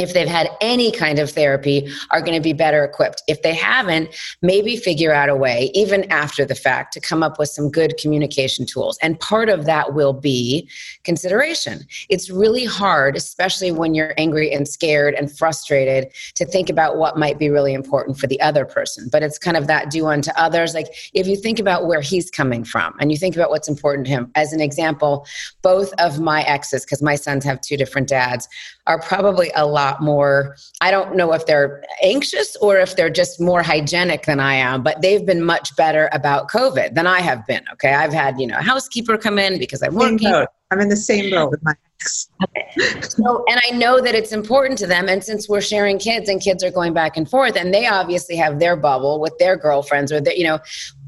if 0.00 0.14
they've 0.14 0.28
had 0.28 0.48
any 0.60 0.90
kind 0.90 1.18
of 1.18 1.30
therapy, 1.30 1.88
are 2.10 2.20
going 2.20 2.34
to 2.34 2.42
be 2.42 2.52
better 2.52 2.84
equipped. 2.84 3.22
If 3.28 3.42
they 3.42 3.54
haven't, 3.54 4.14
maybe 4.42 4.76
figure 4.76 5.12
out 5.12 5.28
a 5.28 5.36
way, 5.36 5.70
even 5.74 6.10
after 6.10 6.44
the 6.44 6.54
fact, 6.54 6.92
to 6.94 7.00
come 7.00 7.22
up 7.22 7.38
with 7.38 7.48
some 7.48 7.70
good 7.70 7.96
communication 7.98 8.66
tools. 8.66 8.98
And 9.02 9.18
part 9.20 9.48
of 9.48 9.66
that 9.66 9.94
will 9.94 10.12
be 10.12 10.68
consideration. 11.04 11.86
It's 12.08 12.30
really 12.30 12.64
hard, 12.64 13.16
especially 13.16 13.72
when 13.72 13.94
you're 13.94 14.14
angry 14.16 14.52
and 14.52 14.66
scared 14.66 15.14
and 15.14 15.30
frustrated, 15.36 16.12
to 16.34 16.44
think 16.44 16.70
about 16.70 16.96
what 16.96 17.18
might 17.18 17.38
be 17.38 17.50
really 17.50 17.74
important 17.74 18.18
for 18.18 18.26
the 18.26 18.40
other 18.40 18.64
person. 18.64 19.08
But 19.10 19.22
it's 19.22 19.38
kind 19.38 19.56
of 19.56 19.66
that 19.66 19.90
do 19.90 20.06
unto 20.06 20.30
others. 20.36 20.74
Like 20.74 20.88
if 21.14 21.26
you 21.26 21.36
think 21.36 21.58
about 21.58 21.86
where 21.86 22.00
he's 22.00 22.30
coming 22.30 22.64
from 22.64 22.94
and 23.00 23.10
you 23.12 23.18
think 23.18 23.36
about 23.36 23.50
what's 23.50 23.68
important 23.68 24.06
to 24.06 24.12
him, 24.12 24.30
as 24.34 24.52
an 24.52 24.60
example, 24.60 25.26
both 25.62 25.92
of 25.98 26.20
my 26.20 26.42
exes, 26.42 26.84
because 26.84 27.02
my 27.02 27.14
sons 27.14 27.44
have 27.44 27.60
two 27.60 27.76
different 27.76 28.08
dads, 28.08 28.48
are 28.90 28.98
probably 28.98 29.52
a 29.54 29.64
lot 29.64 30.02
more 30.02 30.56
i 30.80 30.90
don't 30.90 31.14
know 31.14 31.32
if 31.32 31.46
they're 31.46 31.84
anxious 32.02 32.56
or 32.56 32.76
if 32.76 32.96
they're 32.96 33.08
just 33.08 33.40
more 33.40 33.62
hygienic 33.62 34.24
than 34.24 34.40
i 34.40 34.52
am 34.52 34.82
but 34.82 35.00
they've 35.00 35.24
been 35.24 35.44
much 35.44 35.74
better 35.76 36.08
about 36.12 36.50
covid 36.50 36.94
than 36.96 37.06
i 37.06 37.20
have 37.20 37.46
been 37.46 37.62
okay? 37.72 37.94
I've 37.94 38.12
had 38.12 38.40
you 38.40 38.48
know 38.48 38.58
a 38.58 38.62
housekeeper 38.62 39.16
come 39.16 39.38
in 39.38 39.60
because 39.60 39.80
i'm 39.80 39.94
working. 39.94 40.26
i'm 40.72 40.80
in 40.80 40.88
the 40.88 40.96
same 40.96 41.30
boat 41.30 41.52
with 41.52 41.62
my 41.62 41.74
so, 43.02 43.44
and 43.48 43.60
I 43.68 43.76
know 43.76 44.00
that 44.00 44.14
it's 44.14 44.32
important 44.32 44.78
to 44.78 44.86
them. 44.86 45.08
And 45.08 45.22
since 45.22 45.48
we're 45.48 45.60
sharing 45.60 45.98
kids 45.98 46.28
and 46.28 46.40
kids 46.40 46.64
are 46.64 46.70
going 46.70 46.94
back 46.94 47.16
and 47.16 47.28
forth, 47.28 47.56
and 47.56 47.72
they 47.74 47.86
obviously 47.86 48.36
have 48.36 48.58
their 48.58 48.76
bubble 48.76 49.20
with 49.20 49.36
their 49.38 49.56
girlfriends 49.56 50.10
or 50.12 50.20
their, 50.20 50.34
you 50.34 50.44
know, 50.44 50.58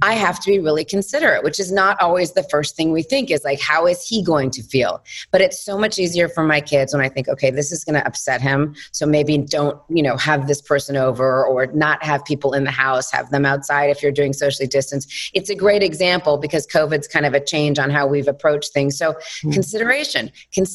I 0.03 0.15
have 0.15 0.41
to 0.41 0.51
be 0.51 0.59
really 0.59 0.85
considerate, 0.85 1.45
which 1.45 1.61
is 1.61 1.71
not 1.71 2.01
always 2.01 2.33
the 2.33 2.43
first 2.43 2.75
thing 2.75 2.91
we 2.91 3.05
think 3.05 3.31
is 3.31 3.45
like, 3.45 3.61
how 3.61 3.87
is 3.87 4.05
he 4.05 4.23
going 4.23 4.51
to 4.51 4.63
feel? 4.63 5.03
But 5.31 5.41
it's 5.41 5.65
so 5.65 5.79
much 5.79 5.97
easier 5.97 6.29
for 6.29 6.43
my 6.43 6.61
kids 6.61 6.93
when 6.93 7.01
I 7.01 7.09
think, 7.09 7.29
okay, 7.29 7.51
this 7.51 7.71
is 7.71 7.85
going 7.85 7.95
to 7.95 8.05
upset 8.05 8.41
him. 8.41 8.75
So 8.91 9.07
maybe 9.07 9.39
don't, 9.39 9.81
you 9.89 10.03
know, 10.03 10.17
have 10.17 10.49
this 10.49 10.61
person 10.61 10.97
over 10.97 11.47
or 11.47 11.67
not 11.67 12.03
have 12.03 12.25
people 12.25 12.53
in 12.53 12.65
the 12.65 12.73
house, 12.73 13.13
have 13.13 13.31
them 13.31 13.47
outside 13.47 13.91
if 13.91 14.03
you're 14.03 14.11
doing 14.11 14.33
socially 14.33 14.67
distance. 14.67 15.31
It's 15.35 15.51
a 15.51 15.55
great 15.55 15.85
example 15.85 16.37
because 16.37 16.67
COVID's 16.67 17.07
kind 17.07 17.25
of 17.25 17.33
a 17.33 17.41
change 17.41 17.79
on 17.79 17.89
how 17.89 18.09
we've 18.09 18.29
approached 18.29 18.73
things. 18.73 18.99
So 18.99 19.13
mm-hmm. 19.13 19.53
consideration, 19.53 20.33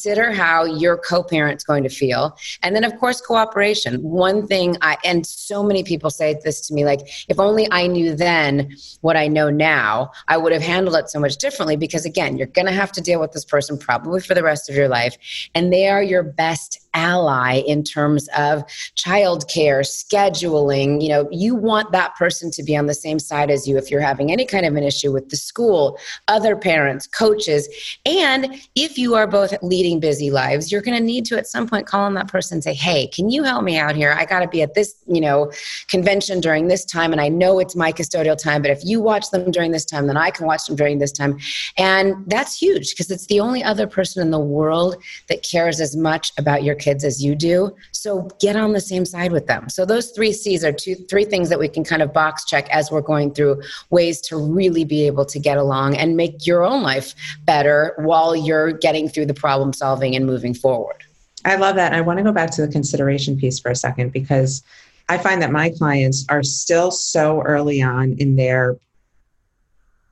consider 0.07 0.31
how 0.31 0.63
your 0.63 0.97
co-parent's 0.97 1.65
going 1.65 1.83
to 1.83 1.89
feel. 1.89 2.37
And 2.63 2.73
then 2.73 2.85
of 2.85 2.97
course, 2.97 3.19
cooperation. 3.19 4.01
One 4.01 4.47
thing 4.47 4.77
I, 4.81 4.95
and 5.03 5.25
so 5.25 5.61
many 5.61 5.83
people 5.83 6.09
say 6.09 6.39
this 6.45 6.65
to 6.67 6.73
me, 6.73 6.85
like, 6.85 7.01
if 7.27 7.39
only 7.39 7.67
I 7.71 7.87
knew 7.87 8.15
then 8.15 8.73
what 9.01 9.17
I 9.17 9.27
know 9.27 9.49
now, 9.49 10.11
I 10.29 10.37
would 10.37 10.53
have 10.53 10.61
handled 10.61 10.95
it 10.95 11.09
so 11.09 11.19
much 11.19 11.35
differently 11.35 11.75
because, 11.75 12.05
again, 12.05 12.37
you're 12.37 12.47
going 12.47 12.67
to 12.67 12.71
have 12.71 12.93
to 12.93 13.01
deal 13.01 13.19
with 13.19 13.33
this 13.33 13.43
person 13.43 13.77
probably 13.77 14.21
for 14.21 14.33
the 14.33 14.43
rest 14.43 14.69
of 14.69 14.77
your 14.77 14.87
life. 14.87 15.17
And 15.53 15.73
they 15.73 15.89
are 15.89 16.01
your 16.01 16.23
best 16.23 16.79
ally 16.93 17.61
in 17.67 17.83
terms 17.83 18.27
of 18.29 18.63
childcare, 18.95 19.81
scheduling. 19.81 21.01
You 21.01 21.09
know, 21.09 21.27
you 21.31 21.53
want 21.53 21.91
that 21.91 22.15
person 22.15 22.49
to 22.51 22.63
be 22.63 22.75
on 22.75 22.87
the 22.87 22.93
same 22.93 23.19
side 23.19 23.51
as 23.51 23.67
you 23.67 23.77
if 23.77 23.91
you're 23.91 24.01
having 24.01 24.31
any 24.31 24.45
kind 24.45 24.65
of 24.65 24.75
an 24.75 24.83
issue 24.83 25.11
with 25.11 25.29
the 25.29 25.37
school, 25.37 25.99
other 26.27 26.55
parents, 26.55 27.05
coaches. 27.07 27.67
And 28.05 28.61
if 28.75 28.97
you 28.97 29.15
are 29.15 29.27
both 29.27 29.53
leading 29.61 29.96
busy 29.99 30.31
lives, 30.31 30.71
you're 30.71 30.81
going 30.81 30.97
to 30.97 31.03
need 31.03 31.25
to 31.25 31.37
at 31.37 31.47
some 31.47 31.67
point 31.67 31.87
call 31.87 32.03
on 32.03 32.13
that 32.15 32.27
person 32.27 32.57
and 32.57 32.63
say, 32.63 32.73
hey, 32.73 33.07
can 33.07 33.29
you 33.29 33.43
help 33.43 33.63
me 33.63 33.77
out 33.77 33.95
here? 33.95 34.13
I 34.17 34.25
got 34.25 34.39
to 34.39 34.47
be 34.47 34.61
at 34.61 34.73
this, 34.73 34.95
you 35.07 35.21
know, 35.21 35.51
convention 35.87 36.39
during 36.39 36.67
this 36.67 36.85
time. 36.85 37.11
And 37.11 37.21
I 37.21 37.29
know 37.29 37.59
it's 37.59 37.75
my 37.75 37.91
custodial 37.91 38.37
time, 38.37 38.61
but 38.61 38.71
if 38.71 38.83
you 38.83 39.01
watch 39.01 39.29
them 39.31 39.51
during 39.51 39.71
this 39.71 39.85
time, 39.85 40.07
then 40.07 40.17
I 40.17 40.29
can 40.29 40.45
watch 40.45 40.65
them 40.65 40.75
during 40.75 40.99
this 40.99 41.11
time. 41.11 41.37
And 41.77 42.15
that's 42.27 42.59
huge 42.59 42.91
because 42.91 43.11
it's 43.11 43.25
the 43.27 43.39
only 43.39 43.63
other 43.63 43.87
person 43.87 44.21
in 44.21 44.31
the 44.31 44.39
world 44.39 44.95
that 45.27 45.43
cares 45.43 45.81
as 45.81 45.95
much 45.95 46.31
about 46.37 46.63
your 46.63 46.75
kids 46.75 47.03
as 47.03 47.23
you 47.23 47.35
do. 47.35 47.75
So 47.91 48.29
get 48.39 48.55
on 48.55 48.73
the 48.73 48.81
same 48.81 49.05
side 49.05 49.31
with 49.31 49.47
them. 49.47 49.69
So 49.69 49.85
those 49.85 50.11
three 50.11 50.33
C's 50.33 50.63
are 50.63 50.71
two, 50.71 50.95
three 50.95 51.25
things 51.25 51.49
that 51.49 51.59
we 51.59 51.67
can 51.67 51.83
kind 51.83 52.01
of 52.01 52.13
box 52.13 52.45
check 52.45 52.69
as 52.69 52.91
we're 52.91 53.01
going 53.01 53.33
through 53.33 53.61
ways 53.89 54.21
to 54.21 54.37
really 54.37 54.85
be 54.85 55.07
able 55.07 55.25
to 55.25 55.39
get 55.39 55.57
along 55.57 55.97
and 55.97 56.15
make 56.15 56.45
your 56.45 56.63
own 56.63 56.83
life 56.83 57.15
better 57.45 57.93
while 57.97 58.35
you're 58.35 58.71
getting 58.71 59.09
through 59.09 59.25
the 59.25 59.33
problem 59.33 59.73
solving 59.73 59.86
and 59.95 60.25
moving 60.25 60.53
forward. 60.53 61.03
I 61.45 61.55
love 61.55 61.75
that. 61.75 61.93
I 61.93 62.01
want 62.01 62.17
to 62.17 62.23
go 62.23 62.31
back 62.31 62.51
to 62.51 62.65
the 62.65 62.71
consideration 62.71 63.37
piece 63.37 63.59
for 63.59 63.71
a 63.71 63.75
second 63.75 64.11
because 64.11 64.63
I 65.09 65.17
find 65.17 65.41
that 65.41 65.51
my 65.51 65.69
clients 65.69 66.25
are 66.29 66.43
still 66.43 66.91
so 66.91 67.41
early 67.43 67.81
on 67.81 68.13
in 68.19 68.35
their 68.35 68.77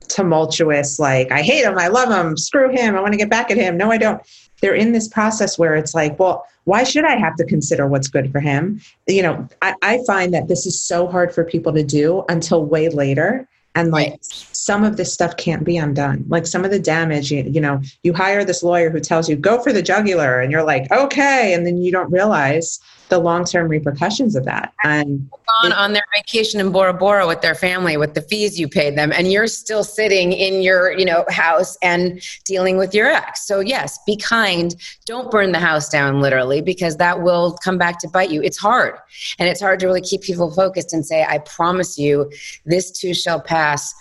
tumultuous, 0.07 0.99
like, 0.99 1.31
I 1.31 1.41
hate 1.41 1.65
him, 1.65 1.77
I 1.77 1.87
love 1.87 2.09
him, 2.09 2.37
screw 2.37 2.69
him, 2.69 2.95
I 2.95 3.01
want 3.01 3.13
to 3.13 3.17
get 3.17 3.29
back 3.29 3.51
at 3.51 3.57
him. 3.57 3.75
No, 3.75 3.91
I 3.91 3.97
don't. 3.97 4.21
They're 4.61 4.75
in 4.75 4.93
this 4.93 5.07
process 5.07 5.57
where 5.59 5.75
it's 5.75 5.93
like, 5.93 6.17
well, 6.17 6.45
why 6.63 6.83
should 6.83 7.05
I 7.05 7.17
have 7.17 7.35
to 7.35 7.45
consider 7.45 7.87
what's 7.87 8.07
good 8.07 8.31
for 8.31 8.39
him? 8.39 8.79
You 9.07 9.23
know, 9.23 9.47
I, 9.61 9.75
I 9.81 9.99
find 10.07 10.33
that 10.33 10.47
this 10.47 10.65
is 10.65 10.81
so 10.81 11.07
hard 11.07 11.33
for 11.33 11.43
people 11.43 11.73
to 11.73 11.83
do 11.83 12.23
until 12.29 12.65
way 12.65 12.89
later. 12.89 13.47
And 13.75 13.91
like 13.91 14.11
right. 14.11 14.25
some 14.25 14.83
of 14.83 14.97
this 14.97 15.13
stuff 15.13 15.35
can't 15.37 15.63
be 15.63 15.77
undone. 15.77 16.25
Like 16.29 16.47
some 16.47 16.63
of 16.63 16.71
the 16.71 16.79
damage, 16.79 17.31
you, 17.31 17.43
you 17.43 17.59
know, 17.59 17.81
you 18.03 18.13
hire 18.13 18.45
this 18.45 18.63
lawyer 18.63 18.89
who 18.89 18.99
tells 18.99 19.29
you, 19.29 19.35
go 19.35 19.61
for 19.61 19.73
the 19.73 19.81
jugular, 19.81 20.39
and 20.39 20.51
you're 20.51 20.63
like, 20.63 20.89
okay. 20.91 21.53
And 21.53 21.65
then 21.65 21.77
you 21.77 21.91
don't 21.91 22.11
realize 22.11 22.79
the 23.09 23.19
long-term 23.19 23.67
repercussions 23.67 24.35
of 24.35 24.45
that. 24.45 24.73
And 24.83 25.29
gone 25.61 25.73
on 25.73 25.93
their 25.93 26.03
vacation 26.15 26.59
in 26.59 26.71
bora 26.71 26.93
bora 26.93 27.27
with 27.27 27.41
their 27.41 27.55
family 27.55 27.97
with 27.97 28.13
the 28.13 28.21
fees 28.21 28.59
you 28.59 28.67
paid 28.67 28.97
them 28.97 29.11
and 29.11 29.31
you're 29.31 29.47
still 29.47 29.83
sitting 29.83 30.33
in 30.33 30.61
your 30.61 30.97
you 30.97 31.05
know 31.05 31.25
house 31.29 31.77
and 31.81 32.21
dealing 32.43 32.77
with 32.77 32.93
your 32.93 33.07
ex. 33.07 33.45
So 33.45 33.59
yes 33.59 33.99
be 34.05 34.17
kind. 34.17 34.75
Don't 35.05 35.31
burn 35.31 35.51
the 35.51 35.59
house 35.59 35.89
down 35.89 36.21
literally 36.21 36.61
because 36.61 36.97
that 36.97 37.21
will 37.21 37.57
come 37.63 37.77
back 37.77 37.99
to 37.99 38.09
bite 38.09 38.31
you. 38.31 38.41
It's 38.41 38.57
hard 38.57 38.95
and 39.39 39.47
it's 39.47 39.61
hard 39.61 39.79
to 39.81 39.87
really 39.87 40.01
keep 40.01 40.21
people 40.21 40.51
focused 40.51 40.93
and 40.93 41.05
say 41.05 41.23
i 41.23 41.37
promise 41.39 41.97
you 41.97 42.31
this 42.65 42.91
too 42.91 43.13
shall 43.13 43.41
pass. 43.41 43.93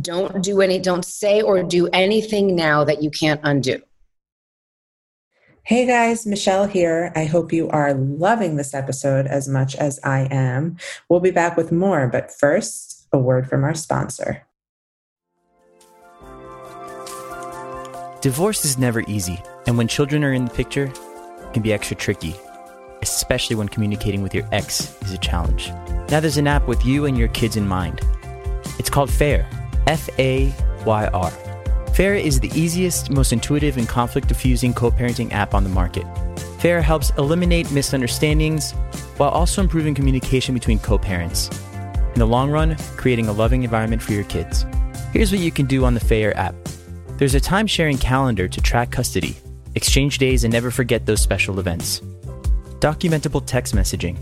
Don't 0.00 0.42
do 0.42 0.60
any 0.62 0.78
don't 0.78 1.04
say 1.04 1.42
or 1.42 1.62
do 1.62 1.88
anything 1.88 2.56
now 2.56 2.84
that 2.84 3.02
you 3.02 3.10
can't 3.10 3.40
undo 3.44 3.80
Hey 5.64 5.86
guys, 5.86 6.26
Michelle 6.26 6.66
here. 6.66 7.12
I 7.14 7.24
hope 7.24 7.52
you 7.52 7.68
are 7.68 7.94
loving 7.94 8.56
this 8.56 8.74
episode 8.74 9.28
as 9.28 9.46
much 9.46 9.76
as 9.76 10.00
I 10.02 10.26
am. 10.28 10.76
We'll 11.08 11.20
be 11.20 11.30
back 11.30 11.56
with 11.56 11.70
more, 11.70 12.08
but 12.08 12.32
first, 12.32 13.06
a 13.12 13.18
word 13.18 13.48
from 13.48 13.62
our 13.62 13.72
sponsor. 13.72 14.44
Divorce 18.20 18.64
is 18.64 18.76
never 18.76 19.02
easy, 19.02 19.40
and 19.68 19.78
when 19.78 19.86
children 19.86 20.24
are 20.24 20.32
in 20.32 20.46
the 20.46 20.50
picture, 20.50 20.86
it 20.86 21.52
can 21.52 21.62
be 21.62 21.72
extra 21.72 21.94
tricky, 21.94 22.34
especially 23.00 23.54
when 23.54 23.68
communicating 23.68 24.24
with 24.24 24.34
your 24.34 24.48
ex 24.50 25.00
is 25.02 25.12
a 25.12 25.18
challenge. 25.18 25.68
Now 26.10 26.18
there's 26.18 26.38
an 26.38 26.48
app 26.48 26.66
with 26.66 26.84
you 26.84 27.06
and 27.06 27.16
your 27.16 27.28
kids 27.28 27.54
in 27.54 27.68
mind. 27.68 28.00
It's 28.80 28.90
called 28.90 29.10
FAYR, 29.10 29.46
F 29.86 30.08
A 30.18 30.52
Y 30.84 31.06
R. 31.14 31.51
FAYR 31.92 32.14
is 32.14 32.40
the 32.40 32.50
easiest, 32.58 33.10
most 33.10 33.34
intuitive, 33.34 33.76
and 33.76 33.86
conflict 33.86 34.26
diffusing 34.26 34.72
co 34.72 34.90
parenting 34.90 35.30
app 35.32 35.52
on 35.52 35.62
the 35.62 35.68
market. 35.68 36.06
FAYR 36.58 36.80
helps 36.80 37.10
eliminate 37.18 37.70
misunderstandings 37.70 38.72
while 39.18 39.28
also 39.28 39.60
improving 39.60 39.94
communication 39.94 40.54
between 40.54 40.78
co 40.78 40.96
parents. 40.96 41.50
In 42.14 42.18
the 42.18 42.26
long 42.26 42.50
run, 42.50 42.76
creating 42.96 43.28
a 43.28 43.32
loving 43.32 43.62
environment 43.62 44.00
for 44.00 44.12
your 44.12 44.24
kids. 44.24 44.64
Here's 45.12 45.30
what 45.30 45.42
you 45.42 45.50
can 45.50 45.66
do 45.66 45.84
on 45.84 45.92
the 45.92 46.00
FAYR 46.00 46.32
app 46.34 46.54
there's 47.18 47.34
a 47.34 47.40
time 47.40 47.66
sharing 47.66 47.98
calendar 47.98 48.48
to 48.48 48.60
track 48.62 48.90
custody, 48.90 49.36
exchange 49.74 50.16
days, 50.16 50.44
and 50.44 50.52
never 50.52 50.70
forget 50.70 51.04
those 51.04 51.20
special 51.20 51.60
events, 51.60 52.00
documentable 52.80 53.44
text 53.44 53.76
messaging, 53.76 54.16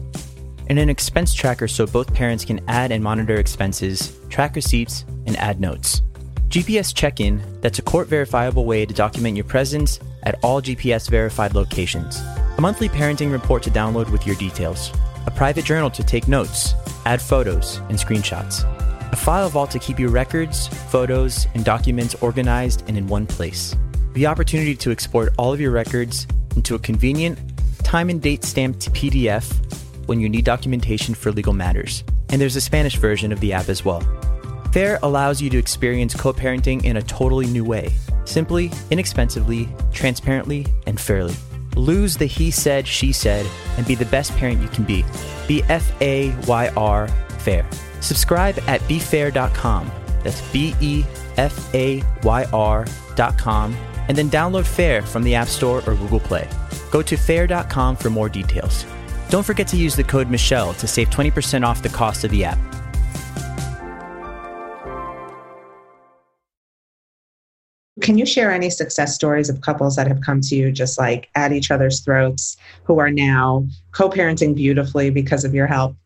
and 0.68 0.78
an 0.78 0.90
expense 0.90 1.32
tracker 1.32 1.68
so 1.68 1.86
both 1.86 2.12
parents 2.12 2.44
can 2.44 2.60
add 2.66 2.90
and 2.90 3.02
monitor 3.02 3.36
expenses, 3.36 4.18
track 4.28 4.56
receipts, 4.56 5.04
and 5.26 5.36
add 5.36 5.60
notes. 5.60 6.02
GPS 6.50 6.92
check 6.92 7.20
in 7.20 7.40
that's 7.60 7.78
a 7.78 7.82
court 7.82 8.08
verifiable 8.08 8.64
way 8.64 8.84
to 8.84 8.92
document 8.92 9.36
your 9.36 9.44
presence 9.44 10.00
at 10.24 10.34
all 10.42 10.60
GPS 10.60 11.08
verified 11.08 11.54
locations. 11.54 12.18
A 12.56 12.60
monthly 12.60 12.88
parenting 12.88 13.30
report 13.30 13.62
to 13.62 13.70
download 13.70 14.10
with 14.10 14.26
your 14.26 14.34
details. 14.34 14.90
A 15.26 15.30
private 15.30 15.64
journal 15.64 15.90
to 15.90 16.02
take 16.02 16.26
notes, 16.26 16.74
add 17.06 17.22
photos, 17.22 17.76
and 17.88 17.96
screenshots. 17.96 18.64
A 19.12 19.16
file 19.16 19.48
vault 19.48 19.70
to 19.70 19.78
keep 19.78 20.00
your 20.00 20.10
records, 20.10 20.66
photos, 20.66 21.46
and 21.54 21.64
documents 21.64 22.16
organized 22.16 22.82
and 22.88 22.98
in 22.98 23.06
one 23.06 23.28
place. 23.28 23.76
The 24.14 24.26
opportunity 24.26 24.74
to 24.74 24.90
export 24.90 25.32
all 25.38 25.52
of 25.52 25.60
your 25.60 25.70
records 25.70 26.26
into 26.56 26.74
a 26.74 26.80
convenient, 26.80 27.38
time 27.84 28.10
and 28.10 28.20
date 28.20 28.42
stamped 28.42 28.92
PDF 28.92 29.46
when 30.08 30.18
you 30.18 30.28
need 30.28 30.46
documentation 30.46 31.14
for 31.14 31.30
legal 31.30 31.52
matters. 31.52 32.02
And 32.30 32.40
there's 32.40 32.56
a 32.56 32.60
Spanish 32.60 32.96
version 32.96 33.30
of 33.30 33.38
the 33.38 33.52
app 33.52 33.68
as 33.68 33.84
well. 33.84 34.02
FAYR 34.72 34.98
allows 35.02 35.42
you 35.42 35.50
to 35.50 35.58
experience 35.58 36.14
co 36.14 36.32
parenting 36.32 36.84
in 36.84 36.96
a 36.96 37.02
totally 37.02 37.46
new 37.46 37.64
way 37.64 37.92
simply, 38.24 38.70
inexpensively, 38.90 39.68
transparently, 39.92 40.66
and 40.86 41.00
fairly. 41.00 41.34
Lose 41.76 42.16
the 42.16 42.26
he 42.26 42.50
said, 42.50 42.86
she 42.86 43.12
said, 43.12 43.46
and 43.76 43.86
be 43.86 43.94
the 43.94 44.04
best 44.06 44.36
parent 44.36 44.60
you 44.62 44.68
can 44.68 44.84
be. 44.84 45.04
Be 45.48 45.62
F 45.64 45.90
A 46.00 46.34
Y 46.46 46.68
R 46.76 47.08
FAYR. 47.38 47.66
Subscribe 48.00 48.58
at 48.66 48.80
befayr.com. 48.82 49.90
That's 50.22 50.40
B 50.52 50.74
E 50.80 51.04
F 51.36 51.74
A 51.74 52.02
Y 52.22 52.44
R.com. 52.52 53.76
And 54.08 54.18
then 54.18 54.30
download 54.30 54.64
FAYR 54.64 55.02
from 55.02 55.22
the 55.22 55.34
App 55.34 55.48
Store 55.48 55.78
or 55.86 55.94
Google 55.94 56.20
Play. 56.20 56.48
Go 56.90 57.02
to 57.02 57.16
fayr.com 57.16 57.96
for 57.96 58.10
more 58.10 58.28
details. 58.28 58.84
Don't 59.28 59.46
forget 59.46 59.68
to 59.68 59.76
use 59.76 59.94
the 59.94 60.02
code 60.02 60.28
Michelle 60.28 60.74
to 60.74 60.88
save 60.88 61.10
20% 61.10 61.64
off 61.64 61.82
the 61.82 61.88
cost 61.88 62.24
of 62.24 62.30
the 62.32 62.44
app. 62.44 62.58
Can 68.00 68.18
you 68.18 68.26
share 68.26 68.50
any 68.50 68.70
success 68.70 69.14
stories 69.14 69.48
of 69.48 69.60
couples 69.60 69.96
that 69.96 70.06
have 70.06 70.20
come 70.20 70.40
to 70.42 70.56
you 70.56 70.72
just 70.72 70.98
like 70.98 71.28
at 71.34 71.52
each 71.52 71.70
other's 71.70 72.00
throats 72.00 72.56
who 72.84 72.98
are 72.98 73.10
now 73.10 73.66
co 73.92 74.08
parenting 74.08 74.54
beautifully 74.54 75.10
because 75.10 75.44
of 75.44 75.54
your 75.54 75.66
help? 75.66 75.96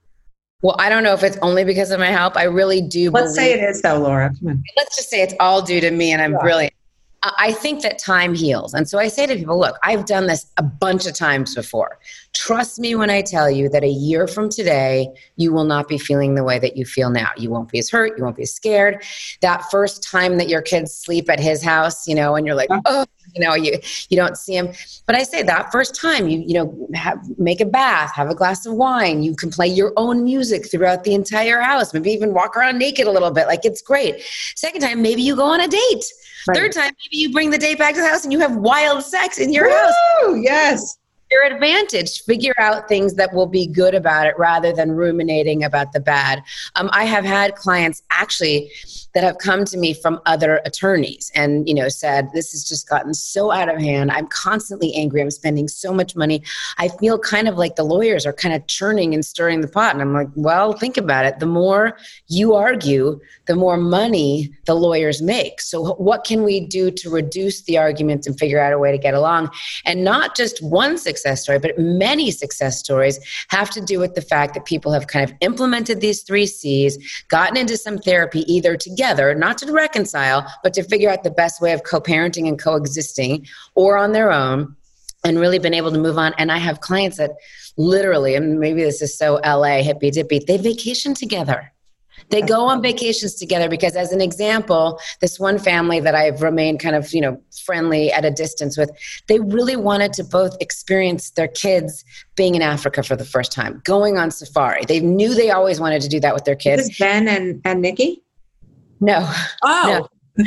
Well, 0.63 0.77
I 0.79 0.89
don't 0.89 1.03
know 1.03 1.13
if 1.13 1.23
it's 1.23 1.37
only 1.43 1.63
because 1.65 1.91
of 1.91 2.01
my 2.01 2.11
help. 2.11 2.37
I 2.37 2.45
really 2.45 2.81
do. 2.81 3.11
Let's 3.11 3.35
say 3.35 3.53
it 3.53 3.63
is, 3.63 3.83
though, 3.83 3.99
Laura. 3.99 4.33
Come 4.39 4.49
on. 4.49 4.63
Let's 4.79 4.97
just 4.97 5.11
say 5.11 5.23
it's 5.23 5.35
all 5.39 5.61
due 5.61 5.81
to 5.81 5.91
me 5.91 6.11
and 6.11 6.23
I'm 6.23 6.33
yeah. 6.33 6.39
brilliant. 6.41 6.75
I 7.23 7.53
think 7.53 7.83
that 7.83 7.99
time 7.99 8.35
heals. 8.35 8.75
And 8.75 8.89
so 8.89 8.99
I 8.99 9.09
say 9.09 9.27
to 9.27 9.35
people, 9.35 9.59
look, 9.59 9.79
I've 9.83 10.07
done 10.07 10.27
this 10.27 10.47
a 10.57 10.63
bunch 10.63 11.07
of 11.07 11.15
times 11.15 11.55
before. 11.55 11.99
Trust 12.35 12.79
me 12.79 12.95
when 12.95 13.11
I 13.11 13.23
tell 13.23 13.51
you 13.51 13.69
that 13.71 13.85
a 13.85 13.89
year 13.89 14.27
from 14.27 14.49
today, 14.49 15.09
you 15.37 15.53
will 15.53 15.65
not 15.65 15.89
be 15.89 15.99
feeling 15.99 16.35
the 16.35 16.45
way 16.45 16.59
that 16.59 16.77
you 16.77 16.85
feel 16.85 17.09
now. 17.09 17.31
You 17.37 17.51
won't 17.51 17.71
be 17.71 17.79
as 17.79 17.89
hurt. 17.89 18.19
You 18.19 18.25
won't 18.25 18.37
be 18.37 18.43
as 18.43 18.53
scared. 18.53 19.03
That 19.41 19.71
first 19.71 20.03
time 20.03 20.37
that 20.39 20.49
your 20.49 20.61
kids 20.61 20.93
sleep 20.93 21.31
at 21.31 21.41
his 21.41 21.63
house, 21.63 22.07
you 22.07 22.15
know, 22.15 22.35
and 22.35 22.47
you're 22.47 22.57
like, 22.57 22.71
oh, 22.85 23.07
you 23.35 23.45
know 23.45 23.55
you 23.55 23.79
you 24.11 24.17
don't 24.17 24.37
see 24.37 24.55
him. 24.57 24.73
but 25.07 25.15
i 25.17 25.23
say 25.23 25.43
that 25.43 25.71
first 25.73 25.95
time 25.95 26.29
you 26.29 26.43
you 26.47 26.55
know 26.55 26.89
have, 26.95 27.19
make 27.39 27.61
a 27.61 27.65
bath 27.65 28.15
have 28.15 28.29
a 28.29 28.35
glass 28.35 28.67
of 28.67 28.75
wine 28.75 29.23
you 29.23 29.35
can 29.35 29.51
play 29.51 29.67
your 29.67 29.93
own 29.97 30.25
music 30.25 30.71
throughout 30.71 31.05
the 31.05 31.15
entire 31.15 31.61
house 31.61 31.95
maybe 31.95 32.11
even 32.11 32.33
walk 32.33 32.57
around 32.57 32.79
naked 32.79 33.07
a 33.07 33.11
little 33.11 33.31
bit 33.31 33.47
like 33.47 33.65
it's 33.65 33.83
great 33.83 34.23
second 34.57 34.81
time 34.81 35.03
maybe 35.03 35.23
you 35.23 35.35
go 35.35 35.45
on 35.45 35.61
a 35.61 35.69
date 35.69 36.05
right. 36.49 36.57
third 36.57 36.73
time 36.73 36.93
maybe 37.05 37.17
you 37.17 37.33
bring 37.33 37.51
the 37.51 37.59
date 37.59 37.79
back 37.79 37.95
to 37.95 38.01
the 38.01 38.09
house 38.09 38.25
and 38.25 38.33
you 38.33 38.41
have 38.41 38.57
wild 38.57 39.03
sex 39.03 39.39
in 39.39 39.53
your 39.53 39.69
Woo! 39.69 39.75
house 39.75 39.95
yes 40.43 40.99
your 41.35 41.53
advantage. 41.53 42.23
Figure 42.23 42.55
out 42.59 42.89
things 42.89 43.15
that 43.15 43.33
will 43.35 43.47
be 43.47 43.67
good 43.67 43.95
about 43.95 44.27
it 44.27 44.39
rather 44.39 44.73
than 44.73 44.93
ruminating 44.93 45.65
about 45.65 45.93
the 45.93 46.01
bad. 46.01 46.43
Um, 46.77 46.89
I 46.93 47.05
have 47.05 47.25
had 47.25 47.57
clients 47.57 48.03
actually 48.11 48.71
that 49.15 49.23
have 49.23 49.39
come 49.39 49.65
to 49.65 49.79
me 49.79 49.95
from 49.95 50.21
other 50.27 50.61
attorneys 50.65 51.31
and 51.35 51.69
you 51.69 51.75
know 51.75 51.89
said 51.89 52.29
this 52.35 52.51
has 52.51 52.65
just 52.65 52.89
gotten 52.89 53.15
so 53.15 53.51
out 53.51 53.69
of 53.69 53.81
hand. 53.81 54.11
I'm 54.11 54.27
constantly 54.27 54.93
angry. 54.95 55.21
I'm 55.21 55.31
spending 55.31 55.69
so 55.69 55.93
much 55.93 56.17
money. 56.17 56.43
I 56.79 56.89
feel 56.89 57.19
kind 57.19 57.49
of 57.49 57.57
like 57.57 57.77
the 57.77 57.85
lawyers 57.85 58.27
are 58.27 58.33
kind 58.33 58.55
of 58.55 58.67
churning 58.67 59.15
and 59.15 59.25
stirring 59.25 59.61
the 59.61 59.69
pot. 59.69 59.95
And 59.95 60.03
i'm 60.03 60.13
like 60.13 60.29
well 60.35 60.73
think 60.73 60.97
about 60.97 61.25
it. 61.25 61.39
The 61.39 61.47
more 61.47 61.97
you 62.27 62.55
argue 62.55 63.21
the 63.47 63.55
more 63.55 63.77
money 63.77 64.53
the 64.67 64.75
lawyers 64.75 65.23
make. 65.23 65.61
So 65.61 65.95
what 65.95 66.25
can 66.25 66.43
we 66.43 66.67
do 66.67 66.91
to 66.91 67.11
reduce 67.11 67.63
the 67.63 67.79
arguments 67.79 68.27
and 68.27 68.39
figure 68.39 68.61
out 68.61 68.73
a 68.73 68.79
way 68.79 68.91
to 68.91 68.99
get 68.99 69.15
along? 69.15 69.51
And 69.85 70.03
not 70.03 70.37
just 70.37 70.63
one 70.63 70.99
success 70.99 71.43
story 71.43 71.59
but 71.61 71.79
many 71.79 72.31
success 72.33 72.79
stories 72.79 73.21
have 73.49 73.71
to 73.71 73.81
do 73.81 74.01
with 74.01 74.15
the 74.15 74.23
fact 74.23 74.55
that 74.55 74.65
people 74.65 74.93
have 74.93 75.07
kind 75.07 75.29
of 75.29 75.37
implemented 75.41 76.01
these 76.01 76.23
three 76.23 76.47
c's 76.47 77.25
gotten 77.29 77.57
into 77.57 77.77
some 77.77 77.99
therapy 77.99 78.41
either 78.53 78.77
together 78.77 79.04
together, 79.05 79.35
not 79.35 79.59
to 79.59 79.71
reconcile, 79.73 80.51
but 80.63 80.73
to 80.75 80.83
figure 80.83 81.11
out 81.11 81.23
the 81.23 81.31
best 81.31 81.61
way 81.61 81.73
of 81.73 81.83
co 81.83 82.01
parenting 82.01 82.49
and 82.49 82.59
coexisting 82.59 83.47
or 83.75 83.97
on 83.97 84.13
their 84.13 84.33
own 84.33 84.75
and 85.25 85.39
really 85.39 85.59
been 85.59 85.75
able 85.75 85.91
to 85.91 85.99
move 85.99 86.19
on. 86.19 86.33
And 86.39 86.51
I 86.51 86.59
have 86.59 86.81
clients 86.81 87.19
that 87.19 87.33
literally, 87.77 88.35
and 88.35 88.59
maybe 88.59 88.83
this 88.83 89.03
is 89.03 89.17
so 89.17 89.41
LA, 89.45 89.83
hippy 89.83 90.11
dippy, 90.11 90.39
they 90.39 90.57
vacation 90.57 91.15
together. 91.15 91.71
They 92.31 92.41
go 92.41 92.65
on 92.65 92.81
vacations 92.81 93.35
together 93.35 93.69
because, 93.69 93.97
as 93.97 94.11
an 94.13 94.23
example, 94.23 94.99
this 95.21 95.39
one 95.39 95.59
family 95.59 96.01
that 96.01 96.15
I've 96.15 96.41
remained 96.41 96.81
kind 96.81 96.97
of, 96.97 97.13
you 97.13 97.21
know, 97.21 97.39
friendly 97.67 98.11
at 98.13 98.25
a 98.25 98.31
distance 98.31 98.79
with, 98.79 98.91
they 99.27 99.41
really 99.41 99.77
wanted 99.77 100.15
to 100.15 100.25
both 100.25 100.57
experience 100.61 101.31
their 101.31 101.49
kids 101.49 102.03
being 102.35 102.55
in 102.55 102.63
Africa 102.63 103.03
for 103.03 103.15
the 103.15 103.27
first 103.27 103.53
time, 103.53 103.83
going 103.85 104.17
on 104.17 104.31
safari. 104.31 104.85
They 104.87 105.01
knew 105.01 105.35
they 105.35 105.51
always 105.51 105.81
wanted 105.81 106.01
to 106.03 106.09
do 106.09 106.21
that 106.21 106.33
with 106.33 106.45
their 106.45 106.57
kids. 106.57 106.97
Ben 106.99 107.29
and, 107.29 107.61
and 107.65 107.83
Nikki? 107.83 108.24
No. 109.01 109.31
Oh. 109.63 110.09
No. 110.37 110.45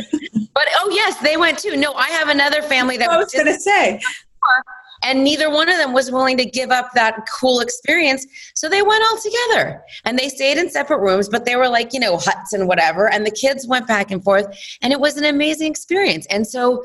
but 0.53 0.67
oh 0.75 0.89
yes, 0.91 1.17
they 1.19 1.37
went 1.37 1.59
too. 1.59 1.77
No, 1.77 1.93
I 1.93 2.09
have 2.09 2.29
another 2.29 2.61
family 2.61 2.97
that 2.97 3.09
I 3.09 3.17
was 3.17 3.31
going 3.31 3.45
to 3.45 3.59
say. 3.59 4.01
And 5.03 5.23
neither 5.23 5.49
one 5.49 5.69
of 5.69 5.77
them 5.77 5.93
was 5.93 6.11
willing 6.11 6.37
to 6.37 6.45
give 6.45 6.71
up 6.71 6.91
that 6.95 7.27
cool 7.31 7.59
experience. 7.59 8.25
So 8.55 8.67
they 8.67 8.81
went 8.81 9.03
all 9.03 9.17
together 9.17 9.81
and 10.05 10.17
they 10.17 10.27
stayed 10.27 10.57
in 10.57 10.69
separate 10.69 10.99
rooms, 10.99 11.29
but 11.29 11.45
they 11.45 11.55
were 11.55 11.69
like, 11.69 11.93
you 11.93 11.99
know, 11.99 12.17
huts 12.17 12.53
and 12.53 12.67
whatever. 12.67 13.11
And 13.11 13.25
the 13.25 13.31
kids 13.31 13.67
went 13.67 13.87
back 13.87 14.11
and 14.11 14.23
forth. 14.23 14.47
And 14.81 14.91
it 14.91 14.99
was 14.99 15.17
an 15.17 15.25
amazing 15.25 15.69
experience. 15.69 16.25
And 16.29 16.47
so, 16.47 16.83